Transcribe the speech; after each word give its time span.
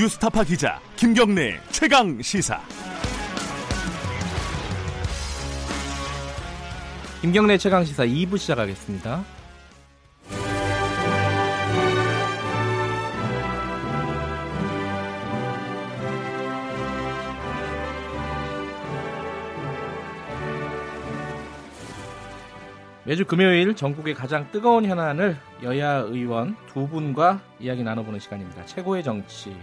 뉴스타파 0.00 0.44
기자 0.44 0.80
김경래 0.96 1.60
최강 1.72 2.22
시사. 2.22 2.58
김경래 7.20 7.58
최강 7.58 7.84
시사 7.84 8.06
2부 8.06 8.38
시작하겠습니다. 8.38 9.22
매주 23.04 23.26
금요일 23.26 23.74
전국의 23.74 24.14
가장 24.14 24.50
뜨거운 24.50 24.86
현안을 24.86 25.36
여야 25.62 25.96
의원 25.96 26.56
두 26.72 26.88
분과 26.88 27.42
이야기 27.58 27.82
나눠보는 27.82 28.18
시간입니다. 28.18 28.64
최고의 28.64 29.04
정치. 29.04 29.54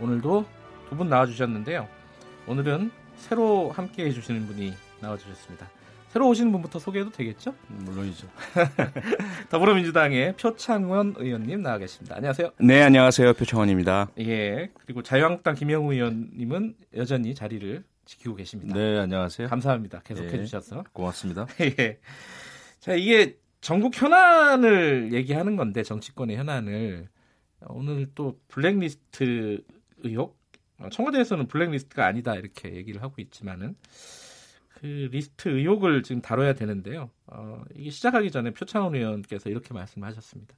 오늘도 0.00 0.44
두 0.88 0.96
분 0.96 1.08
나와주셨는데요. 1.08 1.86
오늘은 2.46 2.90
새로 3.16 3.70
함께 3.72 4.06
해주시는 4.06 4.46
분이 4.46 4.72
나와주셨습니다. 5.00 5.68
새로 6.08 6.28
오시는 6.30 6.50
분부터 6.50 6.78
소개해도 6.78 7.10
되겠죠? 7.10 7.54
물론이죠. 7.68 8.26
더불어민주당의 9.50 10.34
표창원 10.36 11.14
의원님 11.18 11.60
나와 11.62 11.76
계십니다. 11.76 12.16
안녕하세요. 12.16 12.52
네, 12.60 12.82
안녕하세요. 12.82 13.34
표창원입니다. 13.34 14.08
예. 14.20 14.70
그리고 14.74 15.02
자유한국당 15.02 15.54
김영우 15.54 15.92
의원님은 15.92 16.76
여전히 16.96 17.34
자리를 17.34 17.84
지키고 18.06 18.36
계십니다. 18.36 18.74
네, 18.74 18.98
안녕하세요. 18.98 19.48
감사합니다. 19.48 20.00
계속해 20.04 20.32
예, 20.32 20.38
주셔서. 20.44 20.84
고맙습니다. 20.94 21.46
예. 21.60 21.98
자, 22.80 22.94
이게 22.94 23.36
전국 23.60 23.94
현안을 24.00 25.12
얘기하는 25.12 25.56
건데 25.56 25.82
정치권의 25.82 26.38
현안을 26.38 27.08
오늘 27.66 28.06
또 28.14 28.38
블랙리스트 28.48 29.62
의혹 30.04 30.38
어, 30.78 30.88
청와대에서는 30.90 31.48
블랙리스트가 31.48 32.06
아니다 32.06 32.34
이렇게 32.34 32.74
얘기를 32.74 33.02
하고 33.02 33.14
있지만은 33.18 33.76
그 34.80 35.08
리스트 35.10 35.48
의혹을 35.48 36.04
지금 36.04 36.22
다뤄야 36.22 36.54
되는데요. 36.54 37.10
어, 37.26 37.62
이게 37.74 37.90
시작하기 37.90 38.30
전에 38.30 38.52
표창원 38.52 38.94
의원께서 38.94 39.50
이렇게 39.50 39.74
말씀하셨습니다. 39.74 40.54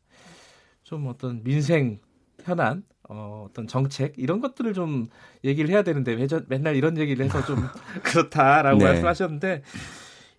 좀 0.82 1.06
어떤 1.06 1.42
민생 1.42 2.00
현안, 2.44 2.82
어, 3.08 3.46
어떤 3.48 3.66
정책 3.66 4.14
이런 4.18 4.40
것들을 4.40 4.74
좀 4.74 5.06
얘기를 5.44 5.70
해야 5.70 5.82
되는데 5.82 6.12
왜 6.12 6.26
저, 6.26 6.42
맨날 6.48 6.76
이런 6.76 6.98
얘기를 6.98 7.24
해서 7.24 7.42
좀 7.46 7.56
그렇다라고 8.04 8.78
네. 8.78 8.84
말씀하셨는데 8.84 9.62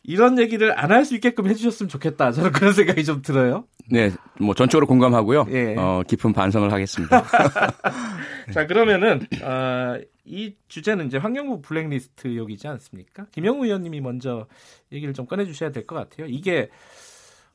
이런 0.04 0.40
얘기를 0.40 0.78
안 0.78 0.92
할 0.92 1.06
수 1.06 1.16
있게끔 1.16 1.48
해주셨으면 1.48 1.90
좋겠다. 1.90 2.32
저는 2.32 2.52
그런 2.52 2.74
생각이 2.74 3.04
좀 3.04 3.22
들어요. 3.24 3.66
네, 3.92 4.09
뭐 4.39 4.56
전적으로 4.56 4.88
공감하고요. 4.88 5.47
예. 5.50 5.75
어, 5.78 6.02
깊은 6.08 6.34
반성을 6.34 6.72
하겠습니다. 6.72 7.23
자 8.53 8.66
그러면은 8.67 9.22
어, 9.44 10.00
이 10.25 10.56
주제는 10.67 11.08
이제 11.08 11.17
환경부 11.17 11.61
블랙리스트 11.61 12.28
의혹이지 12.30 12.67
않습니까? 12.70 13.25
김영우 13.31 13.66
의원님이 13.66 14.00
먼저 14.02 14.48
얘기를 14.92 15.14
좀 15.14 15.25
꺼내 15.25 15.45
주셔야 15.45 15.72
될 15.72 15.86
것 15.86 15.95
같아요. 15.95 16.28
이게 16.28 16.70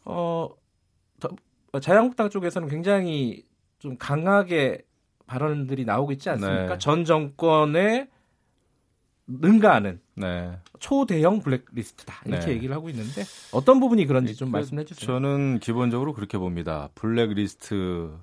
어, 0.04 0.48
더- 1.20 1.30
자유한국당 1.80 2.28
쪽에서는 2.30 2.68
굉장히 2.68 3.42
좀 3.78 3.96
강하게 3.98 4.82
발언들이 5.26 5.84
나오고 5.84 6.12
있지 6.12 6.28
않습니까? 6.30 6.66
네. 6.74 6.78
전 6.78 7.04
정권에 7.04 8.08
능가하는 9.26 10.00
네. 10.14 10.58
초대형 10.78 11.40
블랙리스트다 11.40 12.22
이렇게 12.26 12.46
네. 12.46 12.52
얘기를 12.52 12.74
하고 12.74 12.88
있는데 12.90 13.24
어떤 13.52 13.80
부분이 13.80 14.06
그런지 14.06 14.36
좀 14.36 14.50
그, 14.50 14.56
말씀해 14.56 14.84
주세요. 14.84 15.06
저는 15.06 15.58
기본적으로 15.58 16.12
그렇게 16.12 16.38
봅니다. 16.38 16.88
블랙리스트는 16.94 18.16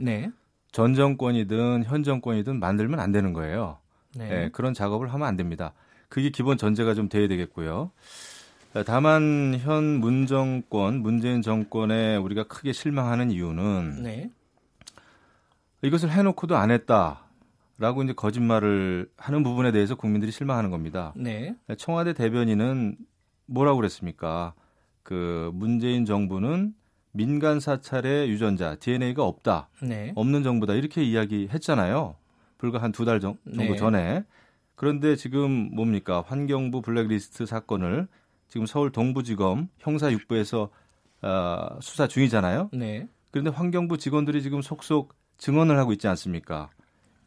네, 0.00 0.30
전 0.70 0.94
정권이든 0.94 1.84
현 1.84 2.02
정권이든 2.02 2.60
만들면 2.60 3.00
안 3.00 3.12
되는 3.12 3.32
거예요. 3.32 3.78
네, 4.14 4.30
예, 4.30 4.50
그런 4.52 4.74
작업을 4.74 5.12
하면 5.12 5.26
안 5.26 5.36
됩니다. 5.36 5.72
그게 6.08 6.30
기본 6.30 6.58
전제가 6.58 6.94
좀 6.94 7.08
돼야 7.08 7.28
되겠고요. 7.28 7.90
다만 8.84 9.58
현 9.60 9.84
문정권, 9.84 11.00
문재인 11.00 11.40
정권에 11.40 12.16
우리가 12.16 12.44
크게 12.44 12.72
실망하는 12.72 13.30
이유는 13.30 14.02
네, 14.02 14.30
이것을 15.82 16.10
해놓고도 16.10 16.56
안 16.56 16.70
했다 16.70 17.27
라고 17.78 18.02
이제 18.02 18.12
거짓말을 18.12 19.08
하는 19.16 19.42
부분에 19.42 19.70
대해서 19.72 19.94
국민들이 19.94 20.32
실망하는 20.32 20.70
겁니다. 20.70 21.12
네, 21.16 21.54
청와대 21.78 22.12
대변인은 22.12 22.96
뭐라고 23.46 23.76
그랬습니까? 23.76 24.54
그 25.04 25.50
문재인 25.54 26.04
정부는 26.04 26.74
민간 27.12 27.60
사찰의 27.60 28.28
유전자 28.30 28.74
DNA가 28.76 29.24
없다, 29.24 29.68
네, 29.82 30.12
없는 30.16 30.42
정부다 30.42 30.74
이렇게 30.74 31.02
이야기했잖아요. 31.02 32.16
불과 32.58 32.82
한 32.82 32.90
두 32.92 33.04
달 33.04 33.20
정도 33.20 33.38
네. 33.44 33.76
전에. 33.76 34.24
그런데 34.74 35.16
지금 35.16 35.70
뭡니까? 35.74 36.22
환경부 36.26 36.82
블랙리스트 36.82 37.46
사건을 37.46 38.06
지금 38.48 38.66
서울 38.66 38.90
동부지검 38.90 39.68
형사 39.78 40.10
6부에서 40.10 40.68
어, 41.22 41.78
수사 41.80 42.06
중이잖아요. 42.08 42.70
네, 42.72 43.08
그런데 43.30 43.50
환경부 43.50 43.98
직원들이 43.98 44.42
지금 44.42 44.62
속속 44.62 45.14
증언을 45.38 45.78
하고 45.78 45.92
있지 45.92 46.08
않습니까? 46.08 46.70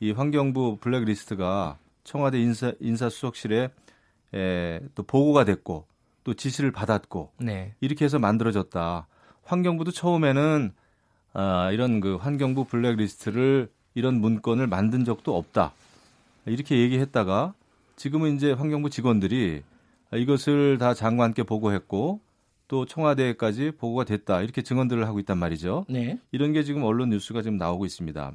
이 0.01 0.12
환경부 0.12 0.79
블랙리스트가 0.81 1.78
청와대 2.03 2.39
인사, 2.41 2.73
인사수석실에 2.79 3.69
에, 4.34 4.79
또 4.95 5.03
보고가 5.03 5.45
됐고 5.45 5.85
또 6.23 6.34
지시를 6.34 6.72
받았고 6.72 7.31
네, 7.38 7.75
이렇게 7.81 8.06
해서 8.06 8.17
만들어졌다. 8.17 9.07
환경부도 9.44 9.91
처음에는 9.91 10.73
아, 11.34 11.72
이런 11.72 12.00
그 12.00 12.16
환경부 12.16 12.66
블랙리스트를 12.66 13.69
이런 13.94 14.19
문건을 14.19 14.66
만든 14.66 15.06
적도 15.06 15.38
없다. 15.38 15.72
이렇게 16.47 16.79
얘기했다가 16.79 17.53
지금은 17.95 18.35
이제 18.35 18.53
환경부 18.53 18.89
직원들이 18.89 19.62
이것을 20.16 20.79
다 20.79 20.95
장관께 20.95 21.44
보고했고 21.44 22.22
또 22.68 22.85
청와대까지 22.85 23.73
보고가 23.78 24.06
됐다. 24.06 24.41
이렇게 24.41 24.63
증언들을 24.63 25.06
하고 25.06 25.19
있단 25.19 25.38
말이죠. 25.38 25.85
네, 25.89 26.18
이런 26.31 26.53
게 26.53 26.63
지금 26.63 26.83
언론 26.83 27.09
뉴스가 27.09 27.44
지금 27.44 27.57
나오고 27.57 27.85
있습니다. 27.85 28.31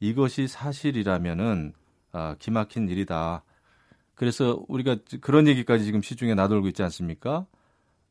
이것이 0.00 0.46
사실이라면은 0.48 1.72
아, 2.12 2.36
기막힌 2.38 2.88
일이다. 2.88 3.42
그래서 4.14 4.62
우리가 4.68 4.96
그런 5.20 5.46
얘기까지 5.46 5.84
지금 5.84 6.02
시중에 6.02 6.34
나돌고 6.34 6.68
있지 6.68 6.82
않습니까? 6.82 7.46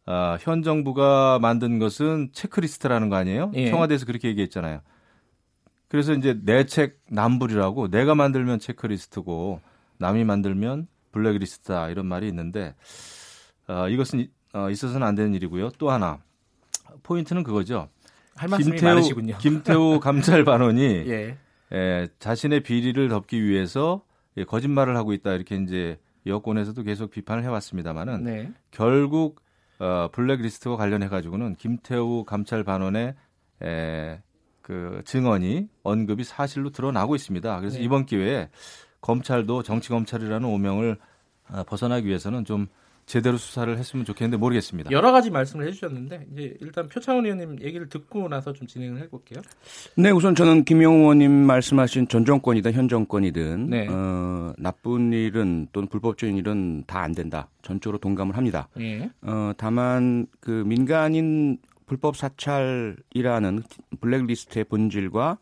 아, 0.06 0.38
현 0.40 0.64
정부가 0.64 1.40
만든 1.40 1.80
것은 1.80 2.30
체크리스트라는 2.32 3.10
거 3.10 3.16
아니에요? 3.18 3.52
예. 3.56 3.70
청와대에서 3.70 4.06
그렇게 4.06 4.30
얘기했잖아요. 4.30 4.82
그래서 5.90 6.14
이제 6.14 6.38
내책 6.44 7.00
남불이라고 7.10 7.90
내가 7.90 8.16
만들면 8.16 8.60
체크리스트고 8.60 9.62
남이 9.98 10.24
만들면 10.26 10.88
블랙리스트다 11.12 11.90
이런 11.90 12.06
말이 12.06 12.28
있는데 12.28 12.76
아, 13.68 13.88
이것은 13.88 14.20
이- 14.20 14.30
어, 14.54 14.70
있어서는 14.70 15.06
안 15.06 15.16
되는 15.16 15.34
일이고요. 15.34 15.72
또 15.78 15.90
하나 15.92 16.20
포인트는 17.04 17.44
그거죠. 17.44 17.90
할 18.36 18.50
말씀이 18.50 18.80
많으시군요. 18.82 19.38
김태우 19.40 20.00
감찰 20.00 20.44
반원이 20.46 20.84
예, 21.08 21.38
에, 21.72 22.08
자신의 22.20 22.62
비리를 22.64 23.08
덮기 23.10 23.44
위해서 23.44 24.04
예, 24.38 24.44
거짓말을 24.44 24.96
하고 24.96 25.14
있다 25.14 25.34
이렇게 25.34 25.56
이제 25.56 26.00
여권에서도 26.26 26.82
계속 26.84 27.12
비판을 27.12 27.44
해왔습니다만은 27.44 28.24
네, 28.24 28.52
결국 28.72 29.42
어, 29.80 30.10
블랙리스트와 30.12 30.78
관련해 30.78 31.08
가지고는 31.08 31.56
김태우 31.56 32.24
감찰 32.26 32.64
반원의 32.64 33.16
에, 33.64 34.22
그 34.62 35.02
증언이 35.06 35.70
언급이 35.84 36.24
사실로 36.24 36.72
드러나고 36.72 37.16
있습니다. 37.16 37.60
그래서 37.60 37.78
네. 37.78 37.84
이번 37.84 38.06
기회에 38.06 38.50
검찰도 39.02 39.64
정치 39.64 39.90
검찰이라는 39.90 40.48
오명을 40.48 40.98
아, 41.48 41.64
벗어나기 41.64 42.08
위해서는 42.08 42.44
좀 42.44 42.68
제대로 43.08 43.38
수사를 43.38 43.76
했으면 43.78 44.06
좋겠는데 44.06 44.38
모르겠습니다. 44.38 44.92
여러 44.92 45.12
가지 45.14 45.32
말씀을 45.32 45.66
해주셨는데 45.68 46.28
이제 46.34 46.56
일단 46.60 46.90
표창원 46.90 47.26
의원님 47.26 47.62
얘기를 47.62 47.88
듣고 47.88 48.28
나서 48.28 48.52
좀 48.52 48.68
진행을 48.68 49.02
해볼게요. 49.04 49.42
네, 49.96 50.12
우선 50.12 50.36
저는 50.36 50.66
김영우 50.66 51.00
의원님 51.00 51.32
말씀하신 51.32 52.10
전 52.10 52.26
정권이든 52.26 52.74
현 52.74 52.90
정권이든 52.90 53.70
네. 53.70 53.88
어, 53.90 54.54
나쁜 54.58 55.14
일은 55.14 55.70
또는 55.72 55.88
불법적인 55.88 56.36
일은 56.38 56.84
다 56.86 56.98
안 57.08 57.14
된다. 57.14 57.48
전적으로 57.62 57.98
동감을 58.00 58.36
합니다. 58.36 58.68
예, 58.82 59.10
어, 59.22 59.54
다만 59.56 60.28
그 60.42 60.52
민간인 60.66 61.58
불법 61.86 62.18
사찰이라는 62.18 63.64
블랙리스트의 64.02 64.66
본질과 64.66 65.38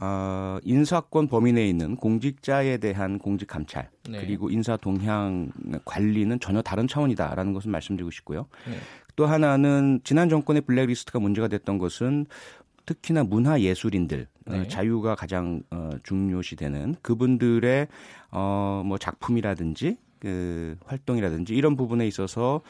어, 0.00 0.58
인사권 0.62 1.28
범위 1.28 1.52
내에 1.52 1.68
있는 1.68 1.96
공직자에 1.96 2.78
대한 2.78 3.18
공직 3.18 3.46
감찰 3.46 3.90
네. 4.08 4.20
그리고 4.20 4.50
인사 4.50 4.76
동향 4.76 5.50
관리는 5.84 6.40
전혀 6.40 6.62
다른 6.62 6.88
차원이다라는 6.88 7.52
것을 7.52 7.70
말씀드리고 7.70 8.10
싶고요. 8.10 8.46
네. 8.66 8.76
또 9.16 9.26
하나는 9.26 10.00
지난 10.04 10.28
정권의 10.30 10.62
블랙리스트가 10.62 11.18
문제가 11.18 11.48
됐던 11.48 11.76
것은 11.78 12.26
특히나 12.86 13.22
문화 13.24 13.60
예술인들 13.60 14.26
어, 14.46 14.52
네. 14.52 14.68
자유가 14.68 15.14
가장 15.14 15.62
어, 15.70 15.90
중요시되는 16.02 16.96
그분들의 17.02 17.88
어 18.30 18.82
뭐 18.84 18.98
작품이라든지 18.98 19.98
그 20.18 20.76
활동이라든지 20.84 21.54
이런 21.54 21.76
부분에 21.76 22.06
있어서 22.06 22.60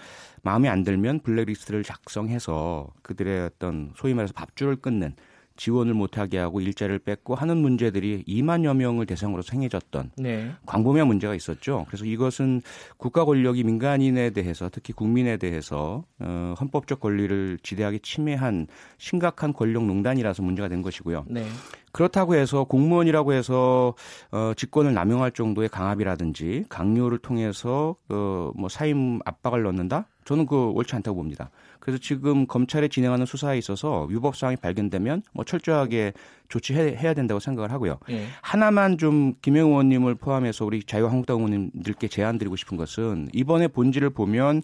마음에 0.42 0.68
안 0.68 0.84
들면 0.84 1.20
블랙리스트를 1.20 1.82
작성해서 1.82 2.88
그들의 3.02 3.46
어떤 3.46 3.92
소위 3.96 4.14
말해서 4.14 4.32
밥줄을 4.32 4.76
끊는 4.76 5.14
지원을 5.56 5.94
못하게 5.94 6.38
하고 6.38 6.60
일자리를 6.60 6.98
뺏고 7.00 7.34
하는 7.34 7.58
문제들이 7.58 8.24
2만여 8.26 8.76
명을 8.76 9.06
대상으로 9.06 9.42
생겨졌던 9.42 10.12
네. 10.16 10.50
광범위한 10.66 11.06
문제가 11.06 11.34
있었죠. 11.34 11.84
그래서 11.88 12.04
이것은 12.04 12.62
국가 12.96 13.24
권력이 13.24 13.64
민간인에 13.64 14.30
대해서 14.30 14.68
특히 14.70 14.92
국민에 14.92 15.36
대해서 15.36 16.04
어, 16.18 16.54
헌법적 16.60 17.00
권리를 17.00 17.58
지대하게 17.62 17.98
침해한 18.02 18.66
심각한 18.98 19.52
권력 19.52 19.84
농단이라서 19.84 20.42
문제가 20.42 20.68
된 20.68 20.82
것이고요. 20.82 21.26
네. 21.28 21.44
그렇다고 21.92 22.34
해서 22.34 22.64
공무원이라고 22.64 23.32
해서 23.34 23.94
어, 24.30 24.52
직권을 24.56 24.94
남용할 24.94 25.30
정도의 25.32 25.68
강압이라든지 25.68 26.64
강요를 26.68 27.18
통해서 27.18 27.96
어, 28.08 28.50
뭐 28.56 28.68
사임 28.68 29.20
압박을 29.24 29.62
넣는다? 29.62 30.08
저는 30.24 30.46
그 30.46 30.70
옳지 30.70 30.94
않다고 30.96 31.16
봅니다. 31.16 31.50
그래서 31.80 31.98
지금 31.98 32.46
검찰에 32.46 32.88
진행하는 32.88 33.26
수사에 33.26 33.58
있어서 33.58 34.06
위법 34.08 34.36
사항이 34.36 34.56
발견되면 34.56 35.22
뭐 35.32 35.44
철저하게 35.44 36.12
조치해야 36.48 37.12
된다고 37.14 37.40
생각을 37.40 37.72
하고요. 37.72 37.98
예. 38.10 38.26
하나만 38.40 38.98
좀 38.98 39.34
김영 39.42 39.70
의원님을 39.70 40.14
포함해서 40.14 40.64
우리 40.64 40.84
자유한국당 40.84 41.38
의원님들께 41.38 42.06
제안드리고 42.06 42.54
싶은 42.56 42.76
것은 42.76 43.28
이번에 43.32 43.66
본질을 43.66 44.10
보면 44.10 44.62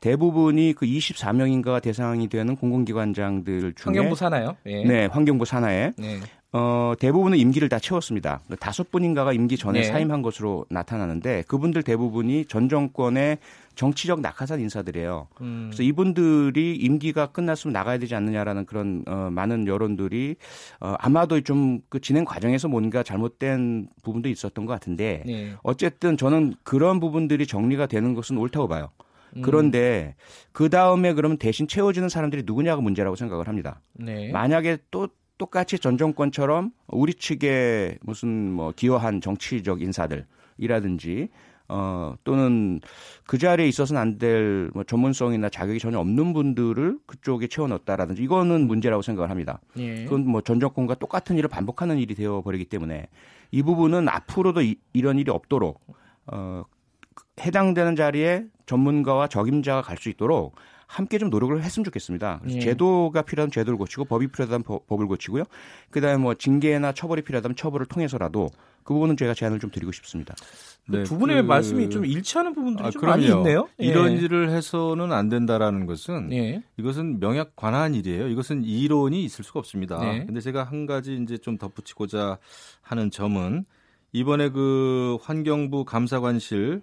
대부분이 0.00 0.74
그 0.76 0.84
24명인가 0.86 1.80
대상이 1.80 2.28
되는 2.28 2.56
공공기관장들 2.56 3.74
중에 3.74 3.84
환경부 3.84 4.14
사나요? 4.14 4.56
예. 4.66 4.84
네 4.84 5.06
환경부 5.06 5.44
산하에 5.44 5.92
네. 5.96 6.20
어, 6.52 6.92
대부분은 6.98 7.38
임기를 7.38 7.68
다 7.68 7.78
채웠습니다. 7.78 8.40
다섯 8.60 8.90
분인가가 8.90 9.32
임기 9.32 9.56
전에 9.56 9.80
네. 9.80 9.86
사임한 9.86 10.22
것으로 10.22 10.66
나타나는데 10.70 11.44
그분들 11.48 11.82
대부분이 11.82 12.44
전 12.46 12.68
정권의 12.68 13.38
정치적 13.74 14.20
낙하산 14.20 14.60
인사들이에요. 14.60 15.28
음. 15.40 15.68
그래서 15.70 15.82
이분들이 15.82 16.76
임기가 16.76 17.28
끝났으면 17.28 17.72
나가야 17.72 17.96
되지 17.96 18.14
않느냐라는 18.14 18.66
그런 18.66 19.02
어, 19.08 19.30
많은 19.32 19.66
여론들이 19.66 20.36
어, 20.80 20.94
아마도 20.98 21.40
좀 21.40 21.72
그 21.88 22.00
진행 22.00 22.24
과정에서 22.24 22.68
뭔가 22.68 23.02
잘못된 23.02 23.88
부분도 24.02 24.28
있었던 24.28 24.66
것 24.66 24.72
같은데 24.72 25.22
네. 25.26 25.54
어쨌든 25.62 26.16
저는 26.16 26.54
그런 26.62 27.00
부분들이 27.00 27.46
정리가 27.46 27.86
되는 27.86 28.14
것은 28.14 28.38
옳다고 28.38 28.68
봐요. 28.68 28.90
음. 29.36 29.42
그런데 29.42 30.14
그 30.52 30.68
다음에 30.68 31.14
그러면 31.14 31.38
대신 31.38 31.66
채워지는 31.66 32.08
사람들이 32.08 32.42
누구냐가 32.44 32.80
문제라고 32.80 33.16
생각을 33.16 33.48
합니다. 33.48 33.80
네. 33.94 34.30
만약에 34.30 34.78
또 34.90 35.08
똑같이 35.42 35.80
전 35.80 35.98
정권처럼 35.98 36.70
우리 36.86 37.12
측에 37.14 37.98
무슨 38.02 38.52
뭐 38.52 38.70
기여한 38.70 39.20
정치적 39.20 39.82
인사들이라든지 39.82 41.30
어 41.68 42.14
또는 42.22 42.80
그 43.26 43.38
자리에 43.38 43.66
있어서는 43.66 44.00
안 44.00 44.18
될 44.18 44.70
뭐 44.72 44.84
전문성이나 44.84 45.48
자격이 45.48 45.80
전혀 45.80 45.98
없는 45.98 46.32
분들을 46.32 46.98
그쪽에 47.06 47.48
채워 47.48 47.66
넣었다라든지 47.66 48.22
이거는 48.22 48.68
문제라고 48.68 49.02
생각을 49.02 49.30
합니다. 49.30 49.58
예. 49.78 50.04
그건 50.04 50.26
뭐 50.28 50.42
전 50.42 50.60
정권과 50.60 50.94
똑같은 50.96 51.36
일을 51.36 51.48
반복하는 51.48 51.98
일이 51.98 52.14
되어 52.14 52.40
버리기 52.42 52.66
때문에 52.66 53.08
이 53.50 53.62
부분은 53.64 54.08
앞으로도 54.08 54.62
이, 54.62 54.76
이런 54.92 55.18
일이 55.18 55.28
없도록 55.32 55.80
어 56.26 56.62
해당되는 57.40 57.96
자리에 57.96 58.44
전문가와 58.66 59.26
적임자가 59.26 59.82
갈 59.82 59.96
수 59.98 60.08
있도록 60.08 60.54
함께 60.92 61.16
좀 61.16 61.30
노력을 61.30 61.60
했으면 61.62 61.84
좋겠습니다. 61.84 62.40
그래서 62.42 62.56
예. 62.58 62.60
제도가 62.60 63.22
필요하면 63.22 63.50
제도를 63.50 63.78
고치고 63.78 64.04
법이 64.04 64.26
필요하다면 64.28 64.62
법- 64.62 64.86
법을 64.86 65.06
고치고요. 65.06 65.44
그다음에 65.90 66.18
뭐 66.18 66.34
징계나 66.34 66.92
처벌이 66.92 67.22
필요하다면 67.22 67.56
처벌을 67.56 67.86
통해서라도 67.86 68.50
그 68.84 68.92
부분은 68.92 69.16
제가 69.16 69.32
제안을 69.32 69.58
좀 69.58 69.70
드리고 69.70 69.90
싶습니다. 69.92 70.34
네, 70.88 71.04
두 71.04 71.16
분의 71.16 71.42
그- 71.42 71.46
말씀이 71.46 71.88
좀 71.88 72.04
일치하는 72.04 72.52
부분들이 72.54 72.88
아, 72.88 72.90
좀 72.90 73.00
많이 73.02 73.24
그럼요. 73.24 73.40
있네요. 73.42 73.68
예. 73.80 73.86
이런 73.86 74.12
일을 74.18 74.50
해서는 74.50 75.12
안 75.12 75.30
된다라는 75.30 75.86
것은 75.86 76.30
예. 76.32 76.62
이것은 76.76 77.20
명약 77.20 77.56
관한 77.56 77.94
일이에요. 77.94 78.28
이것은 78.28 78.64
이론이 78.64 79.24
있을 79.24 79.44
수가 79.44 79.60
없습니다. 79.60 79.98
네. 79.98 80.26
근데 80.26 80.40
제가 80.40 80.64
한 80.64 80.84
가지 80.84 81.18
이제 81.22 81.38
좀 81.38 81.56
덧붙이고자 81.56 82.36
하는 82.82 83.10
점은 83.10 83.64
이번에 84.12 84.50
그 84.50 85.16
환경부 85.22 85.86
감사관실 85.86 86.82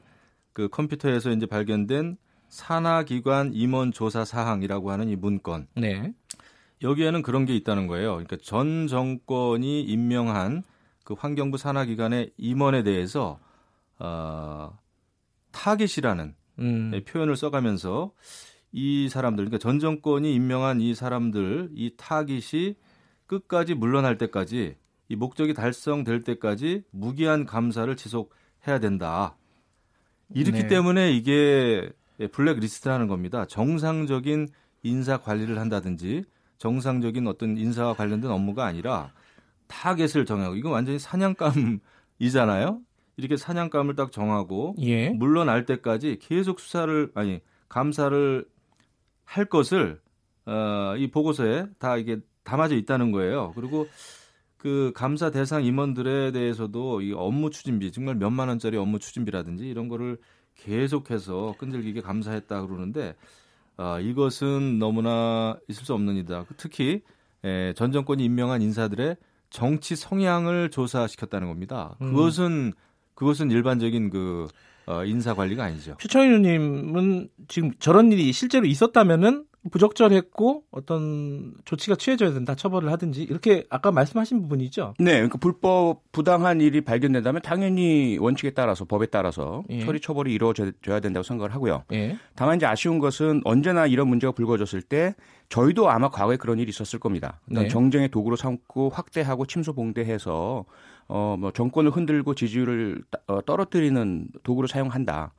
그 0.54 0.68
컴퓨터에서 0.70 1.30
이제 1.30 1.46
발견된 1.46 2.18
산하기관 2.50 3.54
임원 3.54 3.92
조사 3.92 4.26
사항이라고 4.26 4.92
하는 4.92 5.10
이 5.10 5.16
문건 5.16 5.68
네. 5.76 6.14
여기에는 6.82 7.22
그런 7.22 7.46
게 7.46 7.56
있다는 7.56 7.88
거예요. 7.88 8.12
그러니까 8.14 8.38
전 8.42 8.88
정권이 8.88 9.82
임명한 9.84 10.64
그 11.04 11.14
환경부 11.18 11.58
산하기관의 11.58 12.34
임원에 12.38 12.84
대해서 12.84 13.40
어, 13.98 14.78
타깃이라는 15.52 16.36
음. 16.60 16.90
네, 16.92 17.04
표현을 17.04 17.36
써가면서 17.36 18.12
이 18.72 19.10
사람들, 19.10 19.46
그러니까 19.46 19.58
전 19.58 19.80
정권이 19.80 20.34
임명한 20.34 20.82
이 20.82 20.94
사람들, 20.94 21.70
이 21.74 21.94
타깃이 21.98 22.76
끝까지 23.26 23.74
물러날 23.74 24.18
때까지 24.18 24.76
이 25.08 25.16
목적이 25.16 25.54
달성될 25.54 26.24
때까지 26.24 26.84
무기한 26.92 27.46
감사를 27.46 27.96
지속해야 27.96 28.80
된다. 28.80 29.36
이렇기 30.34 30.64
네. 30.64 30.68
때문에 30.68 31.12
이게 31.12 31.90
블랙리스트라는 32.28 33.08
겁니다. 33.08 33.46
정상적인 33.46 34.48
인사 34.84 35.18
관리를 35.18 35.60
한다든지 35.60 36.24
정상적인 36.58 37.28
어떤 37.28 37.58
인사와 37.58 37.94
관련된 37.94 38.30
업무가 38.30 38.66
아니라 38.66 39.12
타겟을 39.68 40.26
정하고 40.26 40.56
이건 40.56 40.74
완전히 40.74 41.00
사냥감이잖아요. 41.00 42.82
이렇게 43.18 43.38
사냥감을 43.38 43.96
딱 43.96 44.12
정하고 44.12 44.76
예. 44.80 45.10
물러날 45.10 45.66
때까지 45.66 46.20
계속 46.22 46.60
수사를 46.60 47.12
아니 47.16 47.42
감사를 47.68 48.46
할 49.26 49.46
것을 49.46 50.02
어, 50.46 50.96
이 50.98 51.12
보고서에 51.12 51.68
다 51.78 51.98
이게 51.98 52.20
담아져 52.44 52.76
있다는 52.76 53.12
거예요. 53.12 53.52
그리고 53.56 53.88
그 54.58 54.92
감사 54.96 55.30
대상 55.30 55.64
임원들에 55.64 56.32
대해서도 56.32 57.02
이 57.02 57.14
업무 57.14 57.50
추진비 57.50 57.92
정말 57.92 58.16
몇만 58.16 58.48
원짜리 58.50 58.78
업무 58.78 59.00
추진비라든지 59.00 59.68
이런 59.68 59.88
거를 59.88 60.18
계속해서 60.64 61.56
끈질기게 61.58 62.02
감사했다 62.02 62.66
그러는데 62.66 63.16
아, 63.78 64.00
이것은 64.00 64.78
너무나 64.80 65.58
있을 65.68 65.86
수 65.86 65.94
없는 65.94 66.16
일이다. 66.16 66.46
특히 66.58 67.02
에, 67.44 67.74
전 67.74 67.92
정권이 67.92 68.24
임명한 68.26 68.62
인사들의 68.62 69.16
정치 69.50 69.96
성향을 69.96 70.70
조사시켰다는 70.70 71.48
겁니다. 71.48 71.96
음. 72.02 72.14
그것은 72.14 72.74
그것은 73.16 73.52
일반적인 73.52 74.10
그 74.10 74.48
어, 74.86 75.06
인사 75.06 75.34
관리가 75.34 75.64
아니죠. 75.64 75.96
의원님은 76.24 77.30
지금 77.48 77.72
저런 77.80 78.12
일이 78.12 78.32
실제로 78.32 78.66
있었다면은 78.66 79.46
부적절했고 79.72 80.64
어떤 80.72 81.54
조치가 81.66 81.96
취해져야 81.96 82.32
된다 82.34 82.56
처벌을 82.56 82.92
하든지 82.92 83.24
이렇게 83.24 83.66
아까 83.70 83.92
말씀하신 83.92 84.42
부분이죠. 84.44 84.94
네, 85.00 85.14
그러니까 85.14 85.38
불법 85.38 86.02
부당한 86.12 86.62
일이 86.62 86.82
발견된다면 86.82 87.42
당연히 87.42 88.18
원칙에 88.20 88.52
따라서 88.52 88.86
법에 88.86 89.08
따라서 89.08 89.64
예. 89.70 89.80
처리 89.82 90.00
처벌이 90.00 90.34
이루어져야 90.34 91.00
된다고 91.02 91.24
생각을 91.24 91.54
하고요. 91.54 91.84
예. 91.92 92.18
다만 92.36 92.56
이제 92.58 92.66
아쉬운 92.66 93.00
것은 93.00 93.42
언제나 93.44 93.86
이런 93.86 94.08
문제가 94.08 94.32
불거졌을 94.32 94.82
때 94.82 95.14
저희도 95.50 95.90
아마 95.90 96.10
과거에 96.10 96.38
그런 96.38 96.60
일이 96.60 96.70
있었을 96.70 97.00
겁니다. 97.00 97.40
네. 97.46 97.68
정쟁의 97.68 98.10
도구로 98.10 98.36
삼고 98.36 98.90
확대하고 98.90 99.46
침소봉대해서 99.46 100.66
어뭐 101.08 101.52
정권을 101.54 101.90
흔들고 101.92 102.36
지지율을 102.36 103.02
따- 103.10 103.20
어, 103.28 103.42
떨어뜨리는 103.44 104.28
도구로 104.44 104.68
사용한다. 104.68 105.34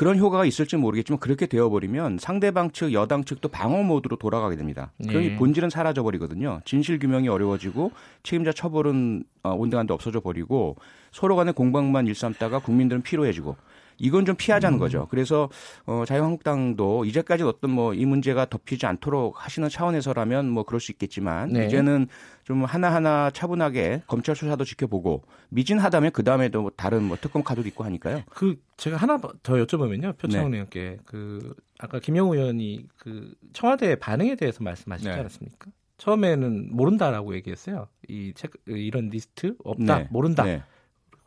그런 0.00 0.16
효과가 0.16 0.46
있을지 0.46 0.78
모르겠지만 0.78 1.20
그렇게 1.20 1.44
되어버리면 1.44 2.16
상대방 2.16 2.70
측 2.70 2.94
여당 2.94 3.22
측도 3.22 3.50
방어 3.50 3.82
모드로 3.82 4.16
돌아가게 4.16 4.56
됩니다. 4.56 4.92
그러니 5.06 5.28
네. 5.28 5.36
본질은 5.36 5.68
사라져 5.68 6.02
버리거든요. 6.02 6.62
진실 6.64 6.98
규명이 6.98 7.28
어려워지고 7.28 7.90
책임자 8.22 8.50
처벌은 8.50 9.24
어, 9.42 9.50
온데간데 9.50 9.92
없어져 9.92 10.20
버리고 10.20 10.76
서로 11.12 11.36
간의 11.36 11.52
공방만 11.52 12.06
일삼다가 12.06 12.60
국민들은 12.60 13.02
피로해지고 13.02 13.56
이건 14.00 14.24
좀 14.24 14.34
피하자는 14.36 14.78
거죠. 14.78 15.06
그래서 15.10 15.48
어, 15.86 16.04
자유한국당도 16.06 17.04
이제까지 17.04 17.44
어떤 17.44 17.70
뭐 17.70 17.90
이 18.00 18.06
문제가 18.06 18.46
덮이지 18.46 18.86
않도록 18.86 19.44
하시는 19.44 19.68
차원에서라면 19.68 20.48
뭐 20.48 20.62
그럴 20.62 20.80
수 20.80 20.90
있겠지만 20.92 21.52
네. 21.52 21.66
이제는 21.66 22.08
좀 22.44 22.64
하나하나 22.64 23.30
차분하게 23.30 24.02
검찰 24.06 24.34
수사도 24.34 24.64
지켜보고 24.64 25.22
미진하다면 25.50 26.12
그 26.12 26.24
다음에도 26.24 26.62
뭐 26.62 26.70
다른 26.74 27.04
뭐 27.04 27.18
특검 27.20 27.42
카드도 27.44 27.68
있고 27.68 27.84
하니까요. 27.84 28.22
그 28.30 28.56
제가 28.78 28.96
하나 28.96 29.18
더 29.18 29.54
여쭤보면요. 29.54 30.00
네. 30.00 30.12
표창원 30.12 30.54
의원께 30.54 30.98
그 31.04 31.54
아까 31.78 31.98
김영우 31.98 32.34
의원이 32.34 32.86
그 32.96 33.34
청와대 33.52 33.96
반응에 33.96 34.36
대해서 34.36 34.64
말씀하시지 34.64 35.08
네. 35.08 35.14
않았습니까? 35.14 35.70
처음에는 35.98 36.74
모른다라고 36.74 37.34
얘기했어요. 37.34 37.86
이 38.08 38.32
책, 38.34 38.52
이런 38.66 39.10
리스트 39.10 39.54
없다, 39.62 39.98
네. 39.98 40.08
모른다. 40.10 40.44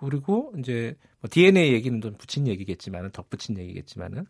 네. 0.03 0.09
그리고 0.09 0.53
이제 0.59 0.95
뭐 1.21 1.29
DNA 1.31 1.73
얘기는 1.73 2.01
좀 2.01 2.15
붙인 2.17 2.47
얘기겠지만은 2.47 3.11
덧붙인 3.11 3.57
얘기겠지만은 3.57 4.25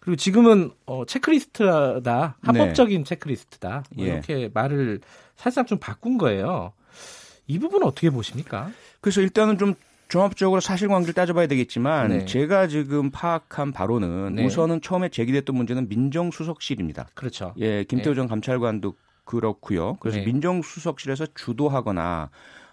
그리고 0.00 0.16
지금은 0.16 0.70
어 0.86 1.04
체크리스트다 1.04 2.36
합법적인 2.42 3.04
체크리스트다 3.04 3.84
뭐 3.94 4.06
예. 4.06 4.10
이렇게 4.10 4.50
말을 4.52 5.00
살짝 5.36 5.66
좀 5.66 5.78
바꾼 5.78 6.18
거예요. 6.18 6.72
이 7.46 7.58
부분 7.58 7.82
은 7.82 7.88
어떻게 7.88 8.10
보십니까? 8.10 8.70
그래서 9.00 9.20
일단은 9.20 9.58
좀 9.58 9.74
종합적으로 10.08 10.60
사실관계를 10.60 11.14
따져봐야 11.14 11.46
되겠지만 11.46 12.08
네. 12.08 12.24
제가 12.26 12.66
지금 12.66 13.10
파악한 13.10 13.72
바로는 13.72 14.34
네. 14.34 14.44
우선은 14.44 14.82
처음에 14.82 15.08
제기됐던 15.08 15.56
문제는 15.56 15.88
민정수석실입니다. 15.88 17.08
그렇죠. 17.14 17.54
예, 17.58 17.84
김태우 17.84 18.14
전 18.14 18.28
감찰관도 18.28 18.94
그렇고요. 19.24 19.96
그래서 20.00 20.18
네. 20.18 20.26
민정수석실에서 20.26 21.28
주도하거나 21.34 22.30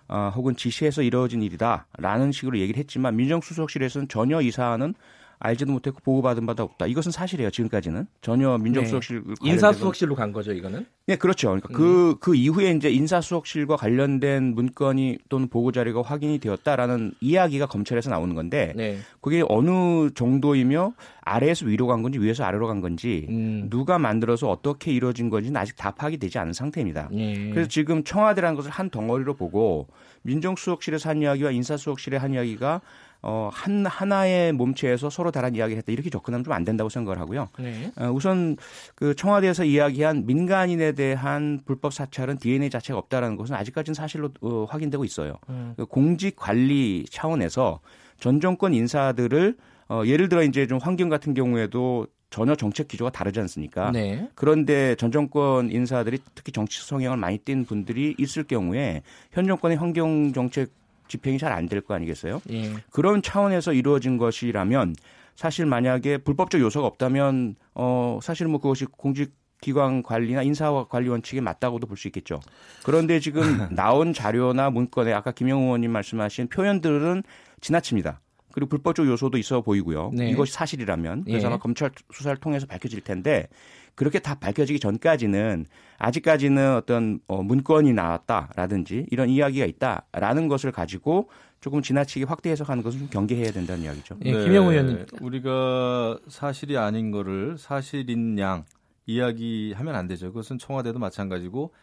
어, 0.10 0.32
혹은 0.36 0.56
지시해서 0.56 1.04
이루어진 1.04 1.42
일이다라는 1.44 2.32
식으로 2.32 2.58
얘기를 2.58 2.80
했지만 2.80 3.16
민정수석실에서는 3.16 4.08
전혀 4.08 4.42
이 4.42 4.52
사안은 4.52 4.96
알지도 5.42 5.72
못했고 5.72 6.02
보고받은 6.04 6.46
바도 6.46 6.64
없다. 6.64 6.86
이것은 6.88 7.14
사실이에요. 7.14 7.50
지금까지는 7.50 8.08
전혀 8.22 8.58
민정수석실 8.58 9.24
건- 9.24 9.36
인사수석실로 9.42 10.14
간 10.14 10.34
거죠, 10.34 10.52
이거는? 10.52 10.86
네, 11.08 11.16
그렇죠. 11.16 11.48
그러니까 11.48 11.70
그, 11.70 12.18
그 12.20 12.36
이후에 12.36 12.72
이제 12.72 12.90
인사수석실과 12.90 13.78
관련된 13.78 14.54
문건이 14.54 15.18
또는 15.30 15.48
보고 15.48 15.72
자료가 15.72 16.02
확인이 16.02 16.40
되었다라는 16.40 17.14
이야기가 17.22 17.68
검찰에서 17.68 18.10
나오는 18.10 18.36
건데 18.36 18.74
네. 18.76 18.98
그게 19.22 19.42
어느 19.48 20.10
정도이며 20.14 20.94
아래에서 21.22 21.66
위로 21.68 21.88
간 21.88 22.02
건지 22.02 22.20
위에서 22.20 22.44
아래로 22.44 22.68
간 22.68 22.82
건지 22.82 23.26
음. 23.30 23.68
누가 23.70 23.98
만들어서 23.98 24.50
어떻게 24.50 24.92
이루어진 24.92 25.30
건지는 25.30 25.60
아직 25.60 25.76
다 25.78 25.92
파악이 25.92 26.18
되지 26.18 26.38
않은 26.38 26.52
상태입니다. 26.54 27.10
예. 27.14 27.50
그래서 27.52 27.70
지금 27.70 28.04
청와대라는 28.04 28.56
것을 28.58 28.72
한 28.72 28.90
덩어리로 28.90 29.36
보고 29.36 29.88
민정수석실에서 30.24 31.10
한 31.10 31.22
이야기와 31.22 31.52
인사수석실의 31.52 32.20
한 32.20 32.34
이야기가 32.34 32.82
어, 33.22 33.50
한 33.52 33.86
하나의 33.86 34.54
몸체에서 34.54 35.10
서로 35.10 35.32
다른 35.32 35.56
이야기를 35.56 35.78
했다 35.80 35.92
이렇게 35.92 36.10
접근하면 36.10 36.44
좀 36.44 36.54
안 36.54 36.64
된다고 36.64 36.90
생각을 36.90 37.20
하고요. 37.20 37.50
네. 37.60 37.92
어, 37.98 38.10
우선 38.12 38.58
그 38.96 39.16
청와대에서 39.16 39.66
이야기한 39.66 40.26
민간인에 40.26 40.94
대한 40.94 41.62
불법 41.66 41.94
사찰은 41.94 42.38
DNA 42.38 42.70
자체가 42.70 42.98
없다라는 43.00 43.36
것은 43.36 43.56
아직까지는 43.56 43.94
사실로 43.94 44.30
어, 44.42 44.66
확인되고 44.70 45.04
있어요. 45.06 45.38
음. 45.50 45.74
그 45.78 45.86
공직 45.86 46.36
관리 46.36 47.06
차원에서 47.10 47.80
전 48.20 48.40
정권 48.42 48.74
인사들을 48.74 49.56
어, 49.90 50.04
예를 50.06 50.30
들어 50.30 50.44
이제 50.44 50.68
좀 50.68 50.78
환경 50.80 51.10
같은 51.10 51.34
경우에도 51.34 52.08
전혀 52.30 52.56
정책 52.56 52.88
기조가 52.88 53.10
다르지 53.12 53.40
않습니까? 53.40 53.92
네. 53.92 54.30
그런데 54.36 54.96
전 54.96 55.12
정권 55.12 55.72
인사들이 55.72 56.20
특히 56.36 56.52
정치 56.52 56.80
성향을 56.86 57.18
많이 57.18 57.40
띈 57.40 57.66
분들이 57.66 58.14
있을 58.20 58.44
경우에 58.44 59.02
현 59.32 59.48
정권의 59.48 59.78
환경 59.78 60.32
정책 60.32 60.70
집행이 61.10 61.38
잘 61.38 61.52
안 61.52 61.68
될 61.68 61.82
거 61.82 61.94
아니겠어요? 61.96 62.42
예. 62.52 62.74
그런 62.92 63.22
차원에서 63.22 63.74
이루어진 63.74 64.18
것이라면 64.18 64.96
사실 65.36 65.66
만약에 65.66 66.18
불법적 66.20 66.62
요소가 66.62 66.88
없다면 66.88 67.56
어 67.76 68.20
사실 68.24 68.48
뭐 68.48 68.60
그것이 68.62 68.86
공직 68.86 69.34
기관 69.62 70.04
관리나 70.04 70.42
인사 70.44 70.72
관리 70.90 71.10
원칙에 71.10 71.42
맞다고도 71.42 71.86
볼 71.88 71.98
수 71.98 72.08
있겠죠. 72.08 72.40
그런데 72.84 73.20
지금 73.20 73.42
나온 73.76 74.14
자료나 74.14 74.70
문건에 74.70 75.12
아까 75.12 75.32
김영우 75.34 75.64
의원님 75.66 75.92
말씀하신 75.92 76.48
표현들은 76.48 77.24
지나칩니다. 77.60 78.22
그리고 78.52 78.70
불법적 78.70 79.08
요소도 79.08 79.38
있어 79.38 79.62
보이고요. 79.62 80.12
네. 80.14 80.30
이것이 80.30 80.54
사실이라면 80.54 81.26
그래서 81.26 81.44
예. 81.44 81.48
아마 81.48 81.58
검찰 81.58 81.92
수사를 82.12 82.38
통해서 82.38 82.66
밝혀질 82.66 83.02
텐데 83.02 83.48
그렇게 83.96 84.20
다 84.20 84.36
밝혀지기 84.36 84.80
전까지는 84.80 85.66
아직까지는 85.98 86.76
어떤 86.76 87.20
어, 87.28 87.44
문건이 87.44 87.94
나왔다라든지 87.94 89.08
이런 89.12 89.30
이야기가 89.30 89.66
있다라는 89.66 90.48
것을 90.48 90.72
가지고 90.72 91.30
조금 91.60 91.82
지나치게 91.82 92.26
확대 92.26 92.50
해석하는 92.52 92.84
것은 92.84 93.00
좀 93.00 93.10
경계해야 93.10 93.52
된다는 93.52 93.84
이야기죠. 93.84 94.18
예, 94.24 94.32
김영우 94.32 94.72
의원님. 94.72 95.06
우리가 95.20 96.20
사실이 96.28 96.78
아닌 96.78 97.12
거를 97.12 97.58
사실인 97.58 98.40
양 98.40 98.64
이야기하면 99.06 99.96
안 99.96 100.08
되죠. 100.08 100.28
그것은 100.28 100.58
청와대도 100.60 101.00
마찬가지고 101.00 101.74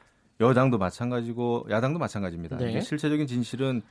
여당도 0.41 0.79
마찬가지고 0.79 1.67
야당도 1.71 1.99
마찬가지입니다. 1.99 2.57
네. 2.57 2.81
실체적인 2.81 3.27
진실은 3.27 3.83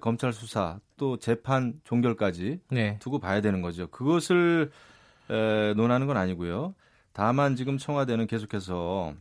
검찰 0.00 0.32
수사 0.32 0.80
또 0.96 1.16
재판 1.16 1.80
종결까지 1.84 2.60
네. 2.70 2.98
두고 3.00 3.18
봐야 3.18 3.40
되는 3.40 3.62
거죠. 3.62 3.86
그것을 3.88 4.70
에, 5.30 5.74
논하는 5.74 6.06
건 6.06 6.16
아니고요. 6.16 6.74
다만 7.12 7.56
지금 7.56 7.78
청와대는 7.78 8.26
계속해서 8.26 9.14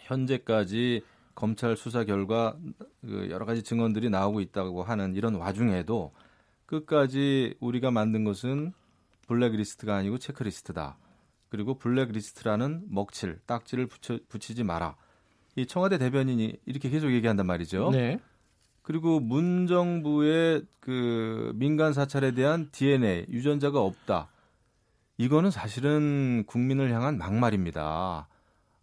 현재까지 0.00 1.02
검찰 1.34 1.76
수사 1.76 2.04
결과 2.04 2.56
그 3.00 3.28
여러 3.30 3.46
가지 3.46 3.62
증언들이 3.62 4.10
나오고 4.10 4.40
있다고 4.40 4.82
하는 4.82 5.14
이런 5.14 5.36
와중에도 5.36 6.12
끝까지 6.66 7.54
우리가 7.60 7.90
만든 7.90 8.24
것은 8.24 8.72
블랙리스트가 9.28 9.96
아니고 9.96 10.18
체크리스트다. 10.18 10.98
그리고 11.48 11.74
블랙리스트라는 11.78 12.84
먹칠, 12.88 13.38
딱지를 13.46 13.86
붙여, 13.86 14.18
붙이지 14.28 14.64
마라. 14.64 14.96
이 15.56 15.66
청와대 15.66 15.98
대변인이 15.98 16.60
이렇게 16.64 16.88
계속 16.88 17.12
얘기한단 17.12 17.46
말이죠. 17.46 17.90
네. 17.90 18.18
그리고 18.82 19.20
문 19.20 19.66
정부의 19.66 20.64
그 20.80 21.52
민간 21.54 21.92
사찰에 21.92 22.32
대한 22.32 22.68
DNA 22.72 23.26
유전자가 23.28 23.80
없다. 23.80 24.28
이거는 25.18 25.50
사실은 25.50 26.44
국민을 26.46 26.92
향한 26.92 27.18
막말입니다. 27.18 28.28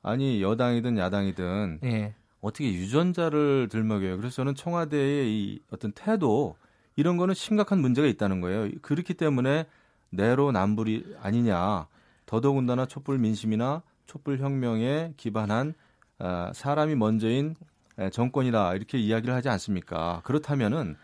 아니 0.01 0.41
여당이든 0.41 0.97
야당이든 0.97 1.79
예. 1.83 2.15
어떻게 2.41 2.71
유전자를 2.71 3.67
들먹여요. 3.69 4.17
그래서 4.17 4.35
저는 4.35 4.55
청와대의 4.55 5.29
이 5.29 5.61
어떤 5.71 5.91
태도 5.91 6.55
이런 6.95 7.17
거는 7.17 7.33
심각한 7.33 7.79
문제가 7.79 8.07
있다는 8.07 8.39
거예요. 8.41 8.69
그렇기 8.81 9.13
때문에 9.13 9.65
내로남불이 10.11 11.15
아니냐. 11.21 11.87
더더군다나 12.25 12.85
촛불 12.85 13.17
민심이나 13.17 13.81
촛불 14.05 14.39
혁명에 14.39 15.13
기반한 15.17 15.73
아, 16.19 16.51
사람이 16.53 16.95
먼저인 16.95 17.51
에, 17.51 17.55
정권이다 18.11 18.75
이렇게 18.75 18.97
이야기를 18.97 19.33
하지 19.33 19.49
않습니까? 19.49 20.21
그렇다면은 20.23 20.95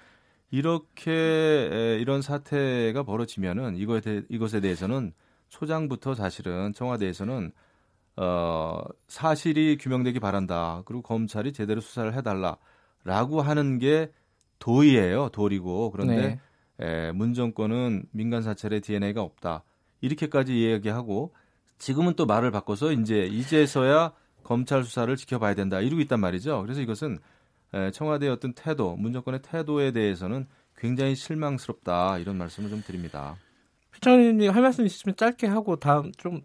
이렇게 0.52 1.12
에, 1.12 1.98
이런 2.00 2.22
사태가 2.22 3.04
벌어지면은 3.04 3.76
이거에 3.76 4.00
대, 4.00 4.24
이것에 4.30 4.62
대해서는 4.62 5.14
초장부터 5.50 6.16
사실은 6.16 6.74
청와대에서는 6.74 7.52
어, 8.18 8.82
사실이 9.08 9.78
규명되기 9.78 10.20
바란다. 10.20 10.84
그리고 10.86 11.02
검찰이 11.02 11.52
제대로 11.52 11.82
수사를 11.82 12.14
해달라라고 12.14 13.42
하는 13.42 13.78
게 13.78 14.12
도의예요. 14.60 15.30
도리고 15.30 15.92
그런데 15.92 16.40
네. 16.78 17.08
에, 17.08 17.12
문 17.12 17.34
정권은 17.34 18.06
민간 18.12 18.42
사찰에 18.42 18.80
DNA가 18.80 19.22
없다. 19.22 19.64
이렇게까지 20.02 20.58
이야기하고 20.58 21.34
지금은 21.78 22.14
또 22.14 22.26
말을 22.26 22.52
바꿔서 22.52 22.92
이제 22.92 23.26
이제서야 23.26 24.14
검찰 24.46 24.84
수사를 24.84 25.14
지켜봐야 25.16 25.56
된다 25.56 25.82
이러고 25.82 26.02
있단 26.04 26.20
말이죠. 26.20 26.62
그래서 26.62 26.80
이것은 26.80 27.18
에, 27.74 27.92
청와대의 27.92 28.32
어떤 28.32 28.54
태도, 28.54 28.96
문 28.96 29.12
정권의 29.12 29.42
태도에 29.42 29.92
대해서는 29.92 30.46
굉장히 30.78 31.16
실망스럽다 31.16 32.20
이런 32.20 32.38
말씀을 32.38 32.70
좀 32.70 32.84
드립니다. 32.86 33.36
피청님 33.92 34.50
할 34.52 34.62
말씀 34.62 34.86
있으시면 34.86 35.16
짧게 35.16 35.48
하고 35.48 35.78
다음 35.78 36.12
좀 36.18 36.42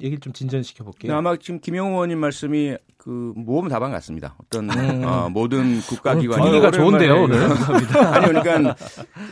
얘기를 0.00 0.20
좀 0.20 0.32
진전시켜 0.32 0.84
볼게요. 0.84 1.14
아마 1.16 1.36
지금 1.36 1.60
김영우 1.60 1.90
의원님 1.90 2.18
말씀이 2.18 2.76
그 3.08 3.32
모험 3.36 3.68
답안 3.68 3.90
같습니다. 3.92 4.34
어떤 4.36 4.68
음. 4.68 5.02
어, 5.02 5.30
모든 5.30 5.80
국가기관이 5.80 6.42
분위기가 6.42 6.70
좋은데요, 6.70 7.22
오늘. 7.22 7.40
아니 8.12 8.26
그러니까 8.26 8.76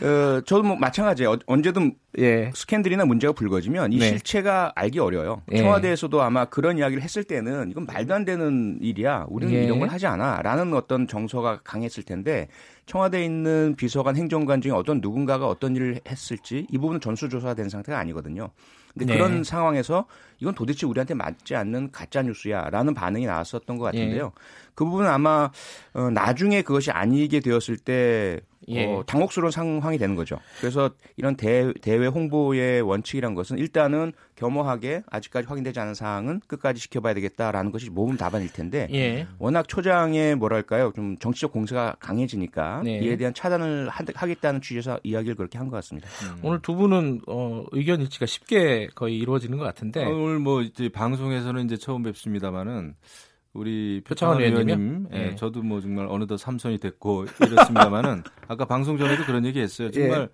어, 0.01 0.41
저도 0.47 0.63
뭐 0.63 0.77
마찬가지예요. 0.77 1.33
어, 1.33 1.39
언제든 1.45 1.95
예. 2.19 2.51
스캔들이나 2.55 3.05
문제가 3.05 3.35
불거지면 3.35 3.93
이 3.93 3.99
네. 3.99 4.09
실체가 4.09 4.73
알기 4.75 4.99
어려요. 4.99 5.43
예. 5.53 5.59
청와대에서도 5.59 6.23
아마 6.23 6.47
그런 6.47 6.79
이야기를 6.79 7.03
했을 7.03 7.23
때는 7.23 7.71
이건 7.71 7.85
말도 7.85 8.15
안 8.15 8.25
되는 8.25 8.79
일이야. 8.81 9.27
우리는 9.29 9.53
예. 9.53 9.65
이런 9.65 9.79
걸 9.81 9.91
하지 9.91 10.07
않아.라는 10.07 10.73
어떤 10.73 11.07
정서가 11.07 11.61
강했을 11.63 12.03
텐데 12.03 12.49
청와대에 12.87 13.27
있는 13.27 13.75
비서관, 13.77 14.17
행정관 14.17 14.63
중에 14.63 14.73
어떤 14.73 15.03
누군가가 15.03 15.47
어떤 15.47 15.77
일을 15.77 16.01
했을지 16.09 16.67
이 16.71 16.79
부분은 16.79 17.03
전수조사가 17.03 17.53
된 17.53 17.69
상태가 17.69 17.99
아니거든요. 17.99 18.49
근데 18.99 19.13
네. 19.13 19.19
그런 19.19 19.45
상황에서 19.45 20.07
이건 20.39 20.55
도대체 20.55 20.87
우리한테 20.87 21.15
맞지 21.15 21.55
않는 21.55 21.91
가짜 21.93 22.23
뉴스야라는 22.23 22.95
반응이 22.95 23.27
나 23.27 23.45
왔었던 23.67 23.79
것 23.79 23.85
같은데요. 23.87 24.33
그 24.75 24.85
부분은 24.85 25.11
아마 25.11 25.51
어, 25.95 26.11
나중에 26.11 26.63
그것이 26.63 26.91
아니게 26.91 27.41
되었을 27.41 27.79
때 27.79 28.41
예. 28.69 28.85
어, 28.85 29.05
당혹스러운 29.07 29.53
상황이 29.53 29.97
되는 29.97 30.17
거죠. 30.17 30.41
그래서 30.61 30.91
이런 31.17 31.37
대, 31.37 31.73
대외 31.83 32.09
홍보의 32.09 32.83
원칙이란 32.83 33.35
것은 33.35 33.59
일단은 33.59 34.13
겸허하게 34.35 35.05
아직까지 35.09 35.47
확인되지 35.47 35.79
않은 35.81 35.95
사항은 35.95 36.41
끝까지 36.49 36.81
지켜봐야 36.81 37.15
되겠다라는 37.15 37.71
것이 37.71 37.91
모범 37.91 38.17
답안일 38.17 38.53
텐데 38.53 38.89
예. 38.93 39.27
워낙 39.39 39.69
초장의 39.69 40.35
뭐랄까요 40.37 40.93
좀 40.95 41.17
정치적 41.19 41.53
공세가 41.53 41.97
강해지니까 42.01 42.83
네. 42.85 42.99
이에 42.99 43.17
대한 43.17 43.33
차단을 43.33 43.89
하, 43.89 44.05
하겠다는 44.15 44.61
취지에서 44.61 44.99
이야기를 45.05 45.37
그렇게 45.37 45.59
한 45.59 45.67
것 45.67 45.77
같습니다. 45.77 46.09
오늘 46.43 46.61
두 46.61 46.75
분은 46.77 47.23
어, 47.27 47.65
의견 47.73 48.01
일치가 48.01 48.27
쉽게 48.27 48.89
거의 48.95 49.19
이루어지는 49.19 49.59
것 49.59 49.65
같은데 49.65 50.05
아, 50.05 50.09
오늘 50.09 50.39
뭐 50.39 50.63
이제 50.63 50.89
방송에서는 50.89 51.65
이제 51.65 51.77
처음 51.77 52.03
뵙습니다만은 52.05 52.95
우리 53.57 54.03
표창원? 54.05 54.41
의원님, 54.41 55.09
예, 55.13 55.31
예. 55.31 55.35
저도 55.37 55.63
뭐 55.63 55.81
정말 55.81 56.07
어느덧 56.09 56.37
삼선이 56.37 56.79
됐고 56.79 57.27
이렇습니다만은 57.41 58.23
아까 58.49 58.65
방송 58.65 58.99
전에도 58.99 59.25
그런 59.25 59.45
얘기했어요. 59.47 59.91
정말 59.91 60.21
예. 60.21 60.29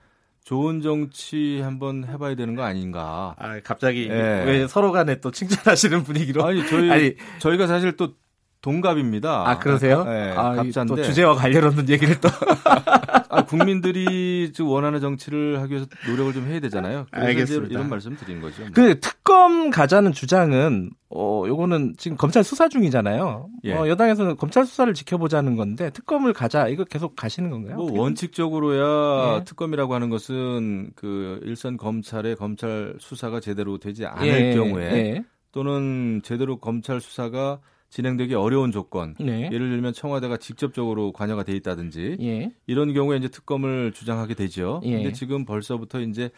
좋은 0.45 0.81
정치 0.81 1.61
한번 1.61 2.05
해봐야 2.05 2.35
되는 2.35 2.55
거 2.55 2.62
아닌가. 2.62 3.35
아, 3.38 3.61
갑자기 3.61 4.09
예. 4.09 4.45
왜 4.45 4.67
서로 4.67 4.91
간에 4.91 5.21
또 5.21 5.31
칭찬하시는 5.31 6.02
분위기로 6.02 6.45
아니 6.45 6.67
저희 6.67 6.91
아니, 6.91 7.14
저희가 7.38 7.67
사실 7.67 7.97
또 7.97 8.14
동갑입니다. 8.62 9.50
아 9.50 9.59
그러세요? 9.59 10.04
예, 10.07 10.33
아, 10.37 10.54
이 10.54 10.57
갑자인데 10.57 10.95
또 10.95 11.02
주제와 11.02 11.35
관련 11.35 11.64
없는 11.64 11.88
얘기를 11.88 12.19
또 12.21 12.28
아, 13.28 13.45
국민들이 13.45 14.52
좀 14.52 14.69
원하는 14.69 15.00
정치를 15.00 15.61
하기 15.62 15.73
위해서 15.73 15.88
노력을 16.07 16.33
좀 16.33 16.47
해야 16.47 16.61
되잖아요. 16.61 17.07
알겠습니다. 17.11 17.69
이런 17.71 17.88
말씀 17.88 18.16
드린 18.16 18.40
거죠. 18.40 18.62
그 18.73 19.00
특검 19.00 19.71
가자는 19.71 20.12
주장은 20.12 20.90
어 21.11 21.45
요거는 21.47 21.95
지금 21.99 22.16
검찰 22.16 22.45
수사 22.45 22.69
중이잖아요. 22.69 23.49
예. 23.64 23.75
어, 23.75 23.88
여당에서는 23.88 24.37
검찰 24.37 24.64
수사를 24.64 24.92
지켜보자는 24.95 25.57
건데 25.57 25.90
특검을 25.90 26.33
가자 26.33 26.69
이거 26.69 26.85
계속 26.85 27.16
가시는 27.16 27.50
건가요? 27.50 27.76
뭐 27.76 28.00
원칙적으로야 28.00 29.38
예. 29.38 29.45
특검이라고 29.45 29.95
하는 29.95 30.09
것은 30.09 30.90
그 30.95 31.40
일선 31.42 31.76
검찰의 31.76 32.37
검찰 32.37 32.95
수사가 33.00 33.40
제대로 33.40 33.78
되지 33.78 34.07
않을 34.07 34.28
예, 34.28 34.54
경우에 34.54 34.85
예. 34.85 35.25
또는 35.50 36.21
제대로 36.23 36.59
검찰 36.59 37.00
수사가 37.00 37.59
진행되기 37.92 38.34
어려운 38.34 38.72
조건 38.72 39.14
네. 39.20 39.50
예를 39.52 39.68
들면 39.68 39.92
청와대가 39.92 40.38
직접적으로 40.38 41.12
관여가 41.12 41.42
돼 41.42 41.52
있다든지 41.52 42.16
예. 42.22 42.50
이런 42.66 42.94
경우에 42.94 43.18
이제 43.18 43.28
특검을 43.28 43.92
주장하게 43.92 44.32
되죠. 44.32 44.80
예. 44.84 44.92
근데 44.92 45.12
지금 45.12 45.44
벌써부터 45.44 46.00
이제 46.00 46.30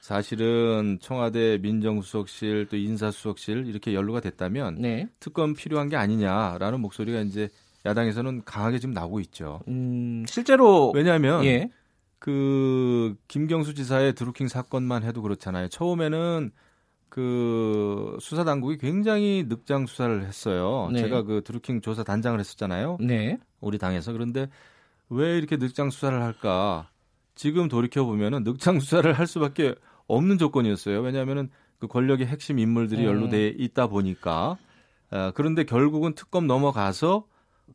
사실은 0.00 0.98
청와대 1.02 1.58
민정수석실 1.58 2.68
또 2.70 2.78
인사수석실 2.78 3.66
이렇게 3.66 3.92
연루가 3.92 4.20
됐다면 4.20 4.80
네. 4.80 5.06
특검 5.20 5.52
필요한 5.52 5.90
게 5.90 5.96
아니냐라는 5.96 6.80
목소리가 6.80 7.20
이제 7.20 7.50
야당에서는 7.84 8.44
강하게 8.46 8.78
지금 8.78 8.94
나오고 8.94 9.20
있죠. 9.20 9.60
음, 9.68 10.24
실제로 10.26 10.92
왜냐하면 10.94 11.44
예. 11.44 11.68
그 12.18 13.16
김경수 13.28 13.74
지사의 13.74 14.14
드루킹 14.14 14.48
사건만 14.48 15.02
해도 15.02 15.20
그렇잖아요. 15.20 15.68
처음에는 15.68 16.52
그 17.12 18.16
수사 18.22 18.42
당국이 18.42 18.78
굉장히 18.78 19.44
늑장 19.46 19.84
수사를 19.84 20.24
했어요. 20.24 20.88
네. 20.90 21.00
제가 21.00 21.24
그 21.24 21.42
드루킹 21.44 21.82
조사 21.82 22.02
단장을 22.02 22.40
했었잖아요. 22.40 22.96
네. 23.00 23.38
우리 23.60 23.76
당에서 23.76 24.12
그런데 24.12 24.48
왜 25.10 25.36
이렇게 25.36 25.58
늑장 25.58 25.90
수사를 25.90 26.22
할까? 26.22 26.88
지금 27.34 27.68
돌이켜 27.68 28.06
보면은 28.06 28.44
늑장 28.44 28.80
수사를 28.80 29.12
할 29.12 29.26
수밖에 29.26 29.74
없는 30.06 30.38
조건이었어요. 30.38 31.02
왜냐하면은 31.02 31.50
그 31.78 31.86
권력의 31.86 32.28
핵심 32.28 32.58
인물들이 32.58 33.02
음. 33.02 33.08
연루돼 33.08 33.56
있다 33.58 33.88
보니까. 33.88 34.56
아, 35.10 35.32
그런데 35.34 35.64
결국은 35.64 36.14
특검 36.14 36.46
넘어가서 36.46 37.26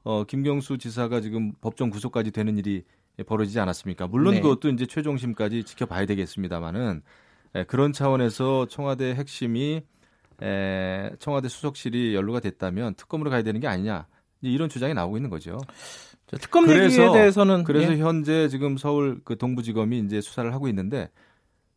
어, 0.03 0.24
김경수 0.24 0.79
지사가 0.79 1.22
지금 1.22 1.51
법정 1.62 1.91
구속까지 1.91 2.32
되는 2.32 2.58
일이 2.58 2.86
벌어지지 3.27 3.60
않았습니까? 3.60 4.08
물론 4.08 4.34
네. 4.34 4.41
그것도 4.41 4.70
이제 4.70 4.88
최종심까지 4.88 5.63
지켜봐야 5.63 6.08
되겠습니다만은 6.08 7.03
에, 7.56 7.63
그런 7.66 7.94
차원에서 7.94 8.68
청와대 8.68 9.13
핵심이 9.16 9.82
에, 10.42 11.10
청와대 11.20 11.48
수석실이 11.50 12.13
연루가 12.16 12.39
됐다면 12.39 12.96
특검으로 12.96 13.30
가야 13.30 13.42
되는 13.44 13.60
게 13.60 13.68
아니냐 13.68 14.06
이런 14.42 14.70
주장이 14.70 14.94
나오고 14.94 15.18
있는 15.18 15.30
거죠. 15.30 15.58
저 16.27 16.38
특검 16.38 16.66
그래서- 16.66 17.01
얘기에 17.01 17.12
대해서는 17.13 17.63
그래서 17.63 17.94
예. 17.94 17.98
현재 17.98 18.48
지금 18.50 18.77
서울 18.77 19.22
그 19.24 19.38
동부지검이 19.38 20.00
이제 20.00 20.22
수사를 20.22 20.54
하고 20.54 20.68
있는데 20.68 21.10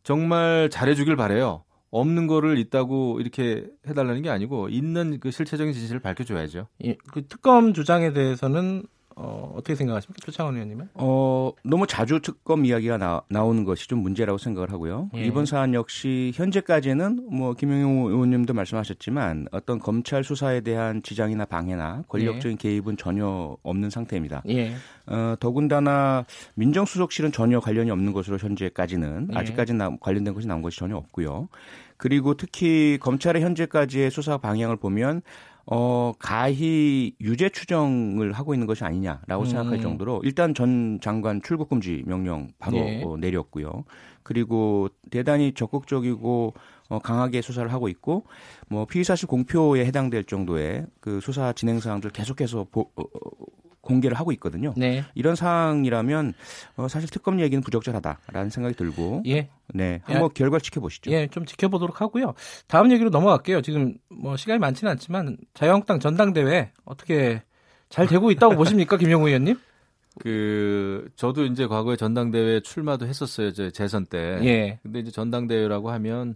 정말 0.02 0.68
잘해주길 0.70 1.16
바래요. 1.16 1.64
없는 1.92 2.26
거를 2.28 2.58
있다고 2.58 3.20
이렇게 3.20 3.66
해달라는 3.88 4.22
게 4.22 4.30
아니고 4.30 4.68
있는 4.68 5.18
그 5.18 5.30
실체적인 5.32 5.72
진실을 5.72 6.00
밝혀줘야죠. 6.00 6.68
예, 6.84 6.96
그 7.12 7.26
특검 7.26 7.72
주장에 7.74 8.12
대해서는 8.12 8.84
어, 9.22 9.52
어떻게 9.54 9.74
생각하십니까? 9.74 10.24
표창원 10.24 10.54
의원님은? 10.54 10.88
어, 10.94 11.52
너무 11.62 11.86
자주 11.86 12.20
특검 12.20 12.64
이야기가 12.64 12.96
나, 12.96 13.20
나오는 13.28 13.64
것이 13.64 13.86
좀 13.86 13.98
문제라고 13.98 14.38
생각을 14.38 14.70
하고요. 14.72 15.10
예. 15.14 15.24
이번 15.26 15.44
사안 15.44 15.74
역시 15.74 16.32
현재까지는 16.34 17.28
뭐 17.30 17.52
김영용 17.52 18.06
의원님도 18.06 18.54
말씀하셨지만 18.54 19.48
어떤 19.52 19.78
검찰 19.78 20.24
수사에 20.24 20.62
대한 20.62 21.02
지장이나 21.02 21.44
방해나 21.44 22.04
권력적인 22.08 22.56
개입은 22.56 22.96
전혀 22.96 23.56
없는 23.62 23.90
상태입니다. 23.90 24.42
예. 24.48 24.72
어, 25.06 25.34
더군다나 25.38 26.24
민정수석실은 26.54 27.32
전혀 27.32 27.60
관련이 27.60 27.90
없는 27.90 28.12
것으로 28.12 28.38
현재까지는 28.38 29.28
예. 29.32 29.36
아직까지는 29.36 29.78
나- 29.78 29.96
관련된 30.00 30.32
것이 30.32 30.46
나온 30.46 30.62
것이 30.62 30.78
전혀 30.78 30.96
없고요. 30.96 31.48
그리고 31.96 32.32
특히 32.34 32.96
검찰의 32.98 33.42
현재까지의 33.42 34.10
수사 34.10 34.38
방향을 34.38 34.76
보면 34.76 35.20
어, 35.72 36.12
가히 36.18 37.14
유죄 37.20 37.48
추정을 37.48 38.32
하고 38.32 38.54
있는 38.54 38.66
것이 38.66 38.82
아니냐라고 38.84 39.44
음. 39.44 39.46
생각할 39.46 39.80
정도로 39.80 40.20
일단 40.24 40.52
전 40.52 40.98
장관 41.00 41.40
출국 41.42 41.68
금지 41.68 42.02
명령 42.06 42.48
바로 42.58 42.76
예. 42.76 43.00
어, 43.04 43.16
내렸고요. 43.16 43.84
그리고 44.24 44.88
대단히 45.10 45.52
적극적이고 45.54 46.54
어, 46.88 46.98
강하게 46.98 47.40
수사를 47.40 47.72
하고 47.72 47.88
있고 47.88 48.24
뭐 48.68 48.84
피의 48.84 49.04
사실 49.04 49.28
공표에 49.28 49.86
해당될 49.86 50.24
정도의 50.24 50.86
그 51.00 51.20
수사 51.20 51.52
진행 51.52 51.78
사항들 51.78 52.10
계속해서 52.10 52.66
보- 52.72 52.90
어, 52.96 53.02
어, 53.02 53.30
공개를 53.90 54.18
하고 54.18 54.32
있거든요. 54.32 54.72
네. 54.76 55.04
이런 55.14 55.34
상황이라면 55.36 56.32
어, 56.76 56.88
사실 56.88 57.10
특검 57.10 57.40
얘기는 57.40 57.62
부적절하다라는 57.62 58.50
생각이 58.50 58.74
들고 58.74 59.22
예. 59.26 59.48
네 59.72 60.00
한번 60.04 60.30
결과 60.34 60.58
지켜보시죠. 60.58 61.10
예, 61.12 61.28
좀 61.28 61.44
지켜보도록 61.44 62.00
하고요. 62.00 62.34
다음 62.66 62.90
얘기로 62.92 63.10
넘어갈게요. 63.10 63.62
지금 63.62 63.94
뭐 64.08 64.36
시간이 64.36 64.58
많지는 64.58 64.90
않지만 64.92 65.36
자유한국당 65.54 66.00
전당대회 66.00 66.72
어떻게 66.84 67.42
잘 67.88 68.06
되고 68.06 68.30
있다고 68.30 68.56
보십니까, 68.56 68.96
김영우 68.98 69.28
의원님? 69.28 69.58
그 70.18 71.08
저도 71.16 71.44
이제 71.44 71.66
과거에 71.66 71.96
전당대회 71.96 72.60
출마도 72.60 73.06
했었어요. 73.06 73.52
제 73.52 73.70
재선 73.70 74.06
때. 74.06 74.38
예. 74.42 74.78
근데 74.82 75.00
이제 75.00 75.10
전당대회라고 75.10 75.90
하면 75.90 76.34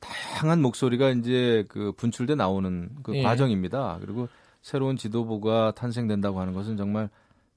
다양한 0.00 0.60
목소리가 0.60 1.10
이제 1.10 1.64
그 1.68 1.92
분출돼 1.92 2.34
나오는 2.34 2.90
그 3.02 3.16
예. 3.16 3.22
과정입니다. 3.22 3.98
그리고 4.00 4.28
새로운 4.64 4.96
지도부가 4.96 5.72
탄생된다고 5.72 6.40
하는 6.40 6.54
것은 6.54 6.78
정말 6.78 7.10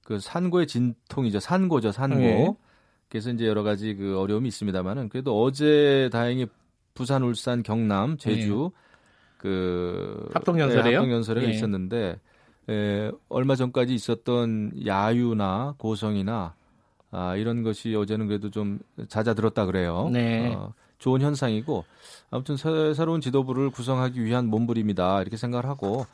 그 0.04 0.20
산고의 0.20 0.68
진통이죠. 0.68 1.40
산고죠, 1.40 1.94
산고. 1.94 2.22
예. 2.22 2.54
그래서 3.08 3.32
이제 3.32 3.48
여러 3.48 3.64
가지 3.64 3.96
그 3.96 4.20
어려움이 4.20 4.50
있습니다만은 4.50 5.08
그래도 5.08 5.42
어제 5.42 6.10
다행히 6.12 6.48
부산, 6.94 7.24
울산, 7.24 7.64
경남, 7.64 8.18
제주 8.18 8.72
그 9.38 10.28
합동 10.34 10.60
연설이에요? 10.60 10.84
네, 10.84 10.96
합동 10.96 11.14
연설회가 11.14 11.48
예. 11.48 11.52
있었는데 11.52 12.20
에, 12.70 13.12
얼마 13.30 13.56
전까지 13.56 13.94
있었던 13.94 14.86
야유나 14.86 15.76
고성이나 15.78 16.56
아, 17.12 17.36
이런 17.38 17.64
것이 17.64 17.96
어제는 17.96 18.28
그래도 18.28 18.52
좀 18.52 18.80
잦아들었다 19.08 19.66
그래요. 19.66 20.10
네. 20.12 20.54
어, 20.54 20.74
좋은 21.00 21.22
현상이고 21.22 21.86
아무튼 22.32 22.58
새, 22.58 22.94
새로운 22.94 23.22
지도부를 23.22 23.70
구성하기 23.70 24.22
위한 24.26 24.48
몸부림이다 24.48 25.22
이렇게 25.22 25.38
생각을 25.38 25.70
하고 25.70 26.06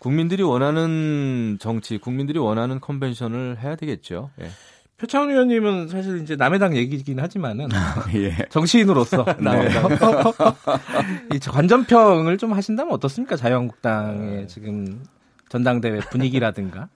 국민들이 0.00 0.42
원하는 0.42 1.58
정치, 1.60 1.98
국민들이 1.98 2.38
원하는 2.38 2.80
컨벤션을 2.80 3.58
해야 3.62 3.76
되겠죠. 3.76 4.30
예. 4.40 4.50
표창원 4.96 5.30
의원님은 5.30 5.88
사실 5.88 6.20
이제 6.22 6.34
남해당 6.34 6.76
얘기긴 6.76 7.20
하지만은 7.20 7.68
예. 8.14 8.34
정치인으로서 8.50 9.24
남해당 9.38 9.90
이 11.34 11.38
관전평을 11.38 12.36
좀 12.36 12.52
하신다면 12.52 12.92
어떻습니까? 12.92 13.36
자유한국당의 13.36 14.48
지금 14.48 15.04
전당대회 15.48 16.00
분위기라든가 16.10 16.88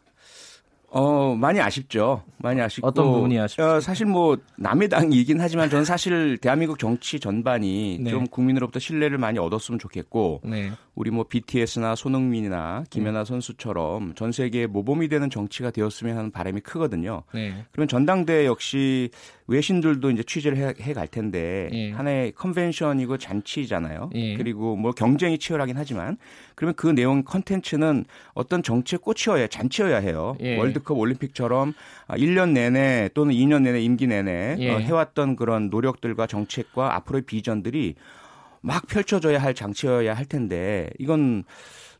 어, 0.94 1.34
많이 1.34 1.58
아쉽죠. 1.60 2.22
많이 2.36 2.60
아쉽고. 2.60 2.86
어떤 2.86 3.10
부분이 3.10 3.38
아쉽습니까? 3.38 3.76
어, 3.76 3.80
사실 3.80 4.04
뭐, 4.06 4.36
남의 4.56 4.88
당이긴 4.90 5.40
하지만 5.40 5.70
저는 5.70 5.84
사실 5.84 6.36
대한민국 6.38 6.78
정치 6.78 7.18
전반이 7.18 7.98
네. 8.00 8.10
좀 8.10 8.26
국민으로부터 8.26 8.78
신뢰를 8.78 9.16
많이 9.16 9.38
얻었으면 9.38 9.78
좋겠고, 9.78 10.42
네. 10.44 10.70
우리 10.94 11.10
뭐 11.10 11.24
BTS나 11.26 11.94
손흥민이나 11.94 12.84
김연아 12.90 13.24
선수처럼 13.24 14.14
전 14.14 14.32
세계에 14.32 14.66
모범이 14.66 15.08
되는 15.08 15.30
정치가 15.30 15.70
되었으면 15.70 16.18
하는 16.18 16.30
바람이 16.30 16.60
크거든요. 16.60 17.22
네. 17.32 17.64
그러면 17.72 17.88
전당대 17.88 18.44
역시 18.44 19.08
외신들도 19.46 20.10
이제 20.10 20.22
취재를 20.22 20.58
해 20.58 20.92
갈 20.92 21.08
텐데 21.08 21.70
예. 21.72 21.90
하나의 21.92 22.32
컨벤션이고 22.32 23.16
잔치잖아요. 23.16 24.10
예. 24.14 24.36
그리고 24.36 24.76
뭐 24.76 24.92
경쟁이 24.92 25.38
치열하긴 25.38 25.76
하지만 25.78 26.18
그러면 26.54 26.74
그 26.76 26.88
내용 26.88 27.22
컨텐츠는 27.22 28.04
어떤 28.34 28.62
정치의 28.62 28.98
꽃이어야 28.98 29.46
잔치여야 29.46 29.98
해요. 29.98 30.36
예. 30.40 30.58
월드 30.58 30.81
컵 30.82 30.98
올림픽처럼 30.98 31.72
1년 32.08 32.52
내내 32.52 33.10
또는 33.14 33.34
2년 33.34 33.62
내내 33.62 33.80
임기 33.80 34.06
내내 34.06 34.56
예. 34.58 34.70
어, 34.70 34.78
해왔던 34.78 35.36
그런 35.36 35.70
노력들과 35.70 36.26
정책과 36.26 36.96
앞으로의 36.96 37.22
비전들이 37.22 37.94
막 38.60 38.86
펼쳐져야 38.86 39.42
할 39.42 39.54
장치여야 39.54 40.14
할 40.14 40.24
텐데 40.24 40.90
이건 40.98 41.44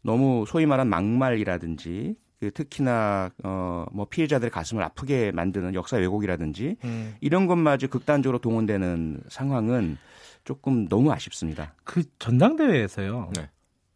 너무 0.03 0.45
소위 0.47 0.67
말한 0.67 0.89
막말이라든지 0.89 2.15
그 2.41 2.51
특히나 2.51 3.31
어뭐 3.45 4.07
피해자들의 4.11 4.51
가슴을 4.51 4.83
아프게 4.83 5.31
만드는 5.31 5.75
역사 5.75 5.97
왜곡이라든지 5.97 6.77
음. 6.83 7.15
이런 7.21 7.47
것마저 7.47 7.87
극단적으로 7.87 8.41
동원되는 8.41 9.23
상황은 9.29 9.97
조금 10.45 10.89
너무 10.89 11.13
아쉽습니다. 11.13 11.73
그 11.85 12.03
전당대회에서요. 12.19 13.31
네. 13.37 13.49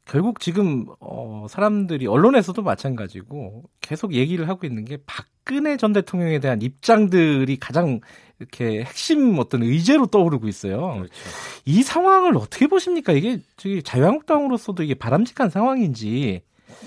결국 0.06 0.40
지금 0.40 0.86
어, 1.00 1.46
사람들이 1.48 2.06
언론에서도 2.06 2.62
마찬가지고 2.62 3.64
계속 3.80 4.14
얘기를 4.14 4.48
하고 4.48 4.66
있는 4.66 4.84
게 4.84 4.98
박근혜 5.04 5.76
전 5.76 5.92
대통령에 5.92 6.38
대한 6.38 6.62
입장들이 6.62 7.56
가장 7.58 8.00
이렇게 8.38 8.82
핵심 8.84 9.38
어떤 9.38 9.62
의제로 9.62 10.06
떠오르고 10.06 10.48
있어요. 10.48 10.94
그렇죠. 10.94 11.12
이 11.64 11.82
상황을 11.82 12.36
어떻게 12.36 12.66
보십니까? 12.66 13.12
이게 13.12 13.40
저기 13.56 13.82
자유한국당으로서도 13.82 14.82
이게 14.82 14.94
바람직한 14.94 15.50
상황인지. 15.50 16.42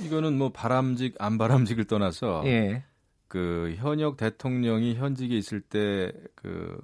이거는 0.05 0.37
뭐 0.37 0.49
바람직 0.49 1.15
안 1.19 1.37
바람직을 1.37 1.85
떠나서 1.85 2.43
예. 2.45 2.83
그 3.27 3.75
현역 3.77 4.17
대통령이 4.17 4.95
현직에 4.95 5.37
있을 5.37 5.61
때 5.61 6.11
그 6.35 6.77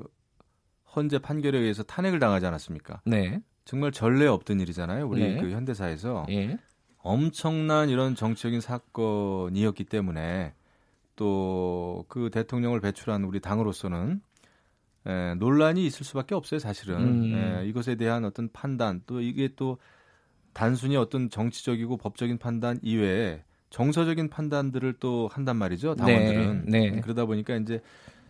헌재 0.95 1.19
판결에 1.19 1.59
의해서 1.59 1.83
탄핵을 1.83 2.19
당하지 2.19 2.45
않았습니까? 2.45 3.01
네. 3.05 3.41
정말 3.65 3.91
전례 3.91 4.27
없던 4.27 4.59
일이잖아요. 4.59 5.07
우리 5.07 5.21
네. 5.21 5.41
그 5.41 5.51
현대사에서 5.51 6.25
예. 6.29 6.57
엄청난 6.99 7.89
이런 7.89 8.15
정치적인 8.15 8.61
사건이었기 8.61 9.83
때문에 9.85 10.53
또 11.15 11.85
그 12.07 12.29
대통령을 12.29 12.79
배출한 12.81 13.23
우리 13.23 13.39
당으로서는 13.39 14.21
에, 15.07 15.35
논란이 15.35 15.85
있을 15.85 16.05
수밖에 16.05 16.33
없어요, 16.35 16.59
사실은. 16.59 16.97
음. 16.97 17.35
에, 17.35 17.67
이것에 17.67 17.95
대한 17.95 18.25
어떤 18.25 18.49
판단 18.51 19.01
또 19.05 19.21
이게 19.21 19.49
또 19.55 19.77
단순히 20.53 20.95
어떤 20.95 21.29
정치적이고 21.29 21.97
법적인 21.97 22.37
판단 22.37 22.79
이외에 22.81 23.43
정서적인 23.69 24.29
판단들을 24.29 24.93
또 24.99 25.29
한단 25.31 25.57
말이죠, 25.57 25.95
당원들은. 25.95 26.65
네, 26.67 26.91
네. 26.91 27.01
그러다 27.01 27.25
보니까 27.25 27.55
이제 27.57 27.81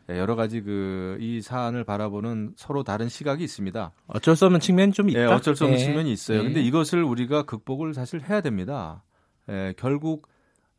여러 0.09 0.35
가지 0.35 0.61
그 0.61 1.05
이 1.19 1.41
사안을 1.41 1.83
바라보는 1.83 2.53
서로 2.55 2.83
다른 2.83 3.09
시각이 3.09 3.43
있습니다. 3.43 3.91
어쩔 4.07 4.35
수 4.35 4.45
없는 4.45 4.59
측면이 4.59 4.91
좀 4.91 5.09
있다. 5.09 5.19
예, 5.19 5.25
어쩔 5.25 5.55
수 5.55 5.63
없는 5.65 5.79
예. 5.79 5.83
측면이 5.83 6.11
있어요. 6.11 6.39
예. 6.39 6.43
근데 6.43 6.61
이것을 6.61 7.03
우리가 7.03 7.43
극복을 7.43 7.93
사실 7.93 8.21
해야 8.21 8.41
됩니다. 8.41 9.03
예, 9.49 9.73
결국 9.77 10.27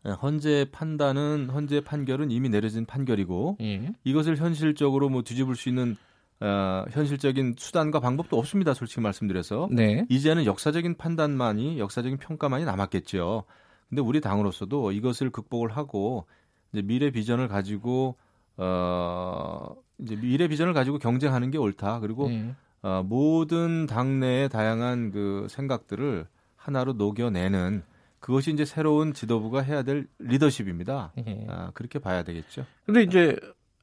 예, 0.06 0.10
헌재 0.10 0.66
판단은 0.72 1.50
헌재 1.50 1.82
판결은 1.82 2.30
이미 2.30 2.48
내려진 2.48 2.86
판결이고 2.86 3.58
예. 3.60 3.92
이것을 4.04 4.36
현실적으로 4.36 5.08
뭐 5.08 5.22
뒤집을 5.22 5.56
수 5.56 5.68
있는 5.68 5.96
어, 6.40 6.84
현실적인 6.90 7.54
수단과 7.56 8.00
방법도 8.00 8.38
없습니다. 8.38 8.74
솔직히 8.74 9.00
말씀드려서 9.00 9.68
네. 9.72 10.04
이제는 10.10 10.44
역사적인 10.44 10.96
판단만이 10.98 11.78
역사적인 11.78 12.18
평가만이 12.18 12.66
남았겠죠. 12.66 13.44
근데 13.88 14.02
우리 14.02 14.20
당으로서도 14.20 14.92
이것을 14.92 15.30
극복을 15.30 15.70
하고 15.76 16.26
이제 16.72 16.82
미래 16.82 17.10
비전을 17.10 17.48
가지고 17.48 18.16
어 18.57 19.75
이제 19.99 20.16
미래 20.16 20.49
비전을 20.49 20.73
가지고 20.73 20.99
경쟁하는 20.99 21.51
게 21.51 21.59
옳다. 21.59 22.01
그리고 22.01 22.31
예. 22.31 22.55
어, 22.83 23.03
모든 23.05 23.87
당내의 23.87 24.49
다양한 24.49 25.11
그 25.11 25.47
생각들을 25.51 26.27
하나로 26.57 26.95
녹여내는 26.95 27.83
그것이 28.21 28.53
이제 28.53 28.64
새로운 28.64 29.12
지도부가 29.12 29.61
해야 29.62 29.83
될 29.83 30.07
리더십입니다. 30.19 31.12
예. 31.27 31.47
아, 31.49 31.71
그렇게 31.75 31.99
봐야 31.99 32.23
되겠죠. 32.23 32.64
근데 32.85 33.03
이제 33.03 33.37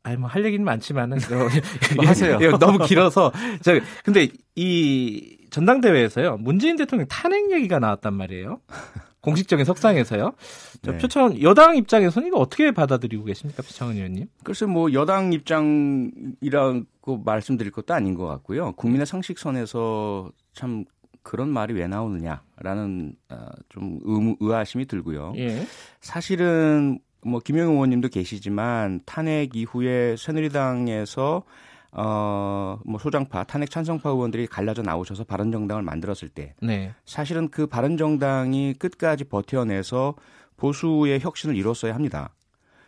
아니 0.04 0.18
뭐 0.18 0.28
할 0.30 0.44
얘기는 0.46 0.64
많지만은 0.64 1.18
뭐 1.30 1.48
하세요. 2.06 2.38
예, 2.42 2.50
너무 2.60 2.80
길어서 2.86 3.32
저 3.62 3.80
근데 4.04 4.28
이 4.56 5.38
전당대회에서요 5.50 6.38
문재인 6.38 6.76
대통령 6.76 7.08
탄핵 7.08 7.52
얘기가 7.52 7.80
나왔단 7.80 8.14
말이에요. 8.14 8.60
공식적인 9.24 9.64
석상에서요. 9.64 10.34
저 10.82 10.92
네. 10.92 10.98
표창원 10.98 11.42
여당 11.42 11.78
입장에서는 11.78 12.28
이거 12.28 12.38
어떻게 12.38 12.72
받아들이고 12.72 13.24
계십니까, 13.24 13.64
표창원 13.64 13.96
의원님? 13.96 14.28
글쎄 14.44 14.66
뭐 14.66 14.92
여당 14.92 15.32
입장이라고 15.32 16.86
말씀드릴 17.24 17.72
것도 17.72 17.94
아닌 17.94 18.16
것 18.16 18.28
같고요. 18.28 18.74
국민의 18.74 19.06
상식선에서 19.06 20.30
참 20.52 20.84
그런 21.22 21.48
말이 21.48 21.74
왜 21.74 21.88
나오느냐라는 21.88 23.16
어, 23.30 23.46
좀 23.70 24.00
의아심이 24.42 24.88
들고요. 24.88 25.34
예. 25.38 25.66
사실은 26.02 27.00
뭐 27.22 27.40
김영우 27.40 27.76
의원님도 27.76 28.10
계시지만 28.10 29.00
탄핵 29.06 29.56
이후에 29.56 30.18
새누리당에서 30.18 31.44
어 31.96 32.80
뭐 32.86 33.00
소장파 33.00 33.44
탄핵 33.44 33.70
찬성파 33.70 34.10
의원들이 34.10 34.48
갈라져 34.48 34.82
나오셔서 34.82 35.24
바른정당을 35.26 35.84
만들었을 35.84 36.30
때 36.30 36.54
네. 36.62 36.92
사실은 37.06 37.50
그 37.50 37.68
바른정당이 37.68 38.74
끝까지 38.76 39.26
버텨내서 39.26 40.16
보수의 40.58 41.20
혁신을 41.20 41.56
이뤘어야 41.56 41.94
합니다. 41.94 42.34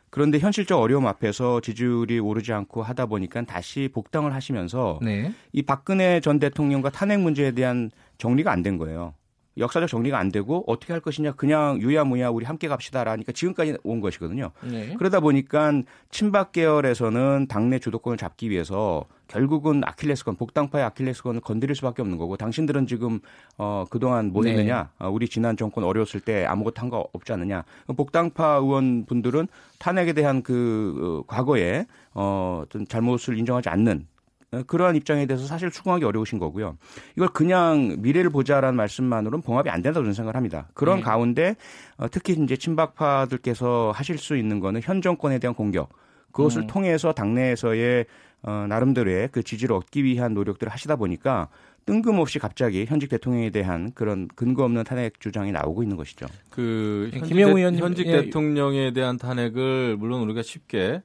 그런데 0.10 0.40
현실적 0.40 0.80
어려움 0.80 1.08
앞에서 1.08 1.60
지지율이 1.62 2.20
오르지 2.20 2.54
않고 2.54 2.84
하다 2.84 3.08
보니까 3.08 3.42
다시 3.44 3.90
복당을 3.94 4.34
하시면서 4.34 5.00
네. 5.02 5.34
이 5.52 5.62
박근혜 5.62 6.20
전 6.22 6.40
대통령과 6.40 6.90
탄핵 6.92 7.20
문제에 7.20 7.52
대한 7.52 7.92
정리가 8.18 8.52
안 8.52 8.64
된 8.64 8.78
거예요. 8.78 9.14
역사적 9.58 9.88
정리가 9.90 10.18
안 10.18 10.32
되고 10.32 10.64
어떻게 10.68 10.94
할 10.94 11.00
것이냐 11.02 11.34
그냥 11.34 11.80
유야무야 11.82 12.30
우리 12.30 12.46
함께 12.46 12.68
갑시다라니까 12.68 13.32
지금까지 13.32 13.78
온 13.84 14.02
것이거든요. 14.02 14.52
네. 14.64 14.94
그러다 14.98 15.20
보니까 15.20 15.72
친박 16.12 16.52
계열에서는 16.52 17.48
당내 17.48 17.80
주도권을 17.80 18.18
잡기 18.18 18.50
위해서 18.50 19.06
결국은 19.28 19.82
아킬레스건 19.84 20.36
복당파의 20.36 20.86
아킬레스건을 20.86 21.42
건드릴 21.42 21.76
수밖에 21.76 22.02
없는 22.02 22.18
거고 22.18 22.38
당신들은 22.38 22.86
지금 22.86 23.20
어 23.58 23.86
그동안 23.90 24.32
뭐 24.32 24.44
네. 24.44 24.52
했느냐 24.52 24.92
어, 25.00 25.10
우리 25.10 25.28
지난 25.28 25.58
정권 25.58 25.84
어려웠을 25.84 26.20
때 26.20 26.46
아무것도 26.46 26.82
한 26.82 26.86
거 26.90 27.08
없지 27.14 27.34
않느냐 27.34 27.64
복당파 27.98 28.58
의원분들은 28.58 29.48
탄핵에 29.80 30.14
대한 30.14 30.44
그 30.44 31.24
어, 31.26 31.28
과거에 31.28 31.86
어 32.14 32.62
어떤 32.64 32.88
잘못을 32.88 33.38
인정하지 33.40 33.70
않는 33.70 34.06
어, 34.06 34.15
그러한 34.64 34.96
입장에 34.96 35.26
대해서 35.26 35.46
사실 35.46 35.70
추궁하기 35.72 36.06
어려우신 36.06 36.40
거고요. 36.40 36.78
이걸 37.16 37.28
그냥 37.30 37.98
미래를 38.00 38.30
보자라는 38.30 38.76
말씀만으로는 38.76 39.42
봉합이 39.42 39.70
안 39.70 39.82
된다고 39.82 40.04
저는 40.04 40.14
생각을 40.14 40.36
합니다. 40.36 40.68
그런 40.74 40.98
네. 40.98 41.04
가운데 41.04 41.56
어, 41.98 42.08
특히 42.10 42.34
이제 42.34 42.56
친박파들께서 42.58 43.92
하실 43.94 44.18
수 44.18 44.38
있는 44.38 44.60
거는 44.60 44.82
현 44.84 45.02
정권에 45.02 45.40
대한 45.40 45.54
공격. 45.54 45.90
그것을 46.32 46.64
음. 46.64 46.68
통해서 46.68 47.14
당내에서의 47.14 48.06
어, 48.44 48.66
나름대로의 48.70 49.30
그 49.32 49.42
지지를 49.42 49.76
얻기 49.76 50.04
위한 50.04 50.34
노력들을 50.34 50.72
하시다 50.72 50.98
보니까 50.98 51.50
뜬금없이 51.86 52.40
갑자기 52.40 52.86
현직 52.86 53.10
대통령에 53.10 53.50
대한 53.50 53.92
그런 53.94 54.28
근거 54.36 54.64
없는 54.64 54.84
탄핵 54.84 55.20
주장이 55.20 55.52
나오고 55.52 55.84
있는 55.84 55.98
것이죠. 55.98 56.26
그 56.50 57.10
예, 57.14 57.20
현직, 57.20 57.34
김영우 57.34 57.60
현직 57.60 58.08
예. 58.08 58.24
대통령에 58.24 58.92
대한 58.92 59.18
탄핵을 59.18 59.96
물론 59.98 60.22
우리가 60.22 60.42
쉽게 60.42 61.02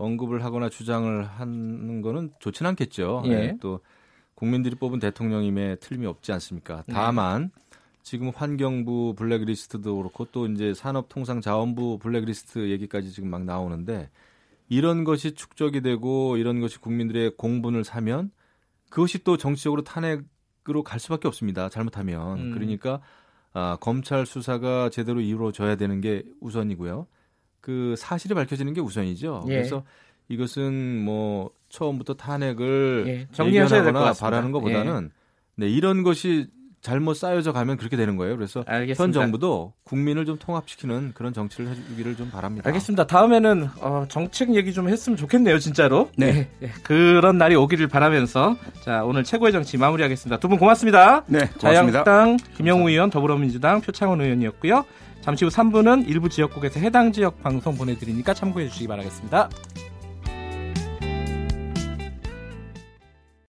언급을 0.00 0.44
하거나 0.44 0.68
주장을 0.68 1.24
하는 1.24 2.00
거는 2.02 2.32
좋진 2.38 2.66
않겠죠. 2.66 3.22
예. 3.26 3.30
예, 3.30 3.56
또 3.60 3.80
국민들이 4.34 4.74
뽑은 4.74 4.98
대통령임에 4.98 5.76
틀림이 5.76 6.06
없지 6.06 6.32
않습니까? 6.32 6.82
네. 6.86 6.94
다만 6.94 7.50
지금 8.02 8.30
환경부 8.34 9.14
블랙리스트도 9.16 9.96
그렇고 9.96 10.24
또 10.32 10.46
이제 10.46 10.72
산업통상자원부 10.72 11.98
블랙리스트 11.98 12.70
얘기까지 12.70 13.12
지금 13.12 13.28
막 13.28 13.44
나오는데 13.44 14.08
이런 14.68 15.04
것이 15.04 15.34
축적이 15.34 15.82
되고 15.82 16.36
이런 16.38 16.60
것이 16.60 16.78
국민들의 16.78 17.36
공분을 17.36 17.84
사면 17.84 18.30
그것이 18.88 19.22
또 19.22 19.36
정치적으로 19.36 19.82
탄핵으로 19.82 20.82
갈 20.84 20.98
수밖에 20.98 21.28
없습니다. 21.28 21.68
잘못하면 21.68 22.38
음. 22.38 22.50
그러니까 22.52 23.00
아, 23.52 23.76
검찰 23.80 24.24
수사가 24.24 24.88
제대로 24.90 25.20
이루어져야 25.20 25.76
되는 25.76 26.00
게 26.00 26.24
우선이고요. 26.40 27.06
그 27.60 27.94
사실이 27.98 28.34
밝혀지는 28.34 28.72
게 28.74 28.80
우선이죠. 28.80 29.44
예. 29.48 29.54
그래서 29.54 29.82
이것은 30.28 31.02
뭐 31.04 31.50
처음부터 31.68 32.14
탄핵을 32.14 33.04
예, 33.06 33.28
정리하셔야 33.32 33.82
될것 33.82 33.88
얘기하거나 34.00 34.04
같습니다. 34.06 34.26
예. 34.26 34.30
바라는 34.30 34.52
것보다는 34.52 35.10
네, 35.56 35.68
이런 35.68 36.02
것이 36.02 36.46
잘못 36.82 37.12
쌓여져 37.12 37.52
가면 37.52 37.76
그렇게 37.76 37.94
되는 37.98 38.16
거예요. 38.16 38.34
그래서 38.36 38.64
알겠습니다. 38.66 39.02
현 39.02 39.12
정부도 39.12 39.74
국민을 39.84 40.24
좀 40.24 40.38
통합시키는 40.38 41.12
그런 41.14 41.34
정치를 41.34 41.68
해주기를 41.70 42.16
좀 42.16 42.30
바랍니다. 42.30 42.66
알겠습니다. 42.68 43.06
다음에는 43.06 43.68
어, 43.82 44.06
정책 44.08 44.54
얘기 44.54 44.72
좀 44.72 44.88
했으면 44.88 45.18
좋겠네요, 45.18 45.58
진짜로. 45.58 46.08
네. 46.16 46.48
예, 46.62 46.66
예. 46.66 46.70
그런 46.82 47.36
날이 47.36 47.54
오기를 47.54 47.88
바라면서 47.88 48.56
자 48.80 49.04
오늘 49.04 49.24
최고의 49.24 49.52
정치 49.52 49.76
마무리하겠습니다. 49.76 50.38
두 50.38 50.48
분 50.48 50.58
고맙습니다. 50.58 51.24
네, 51.26 51.40
고맙습니다. 51.40 51.58
자유한국당 51.58 52.36
김영우 52.56 52.88
의원, 52.88 53.10
더불어민주당 53.10 53.82
표창원 53.82 54.22
의원이었고요. 54.22 54.84
잠시 55.20 55.44
후 55.44 55.50
3부는 55.50 56.08
일부 56.08 56.28
지역국에서 56.28 56.80
해당 56.80 57.12
지역 57.12 57.42
방송 57.42 57.76
보내드리니까 57.76 58.34
참고해 58.34 58.68
주시기 58.68 58.86
바라겠습니다. 58.88 59.50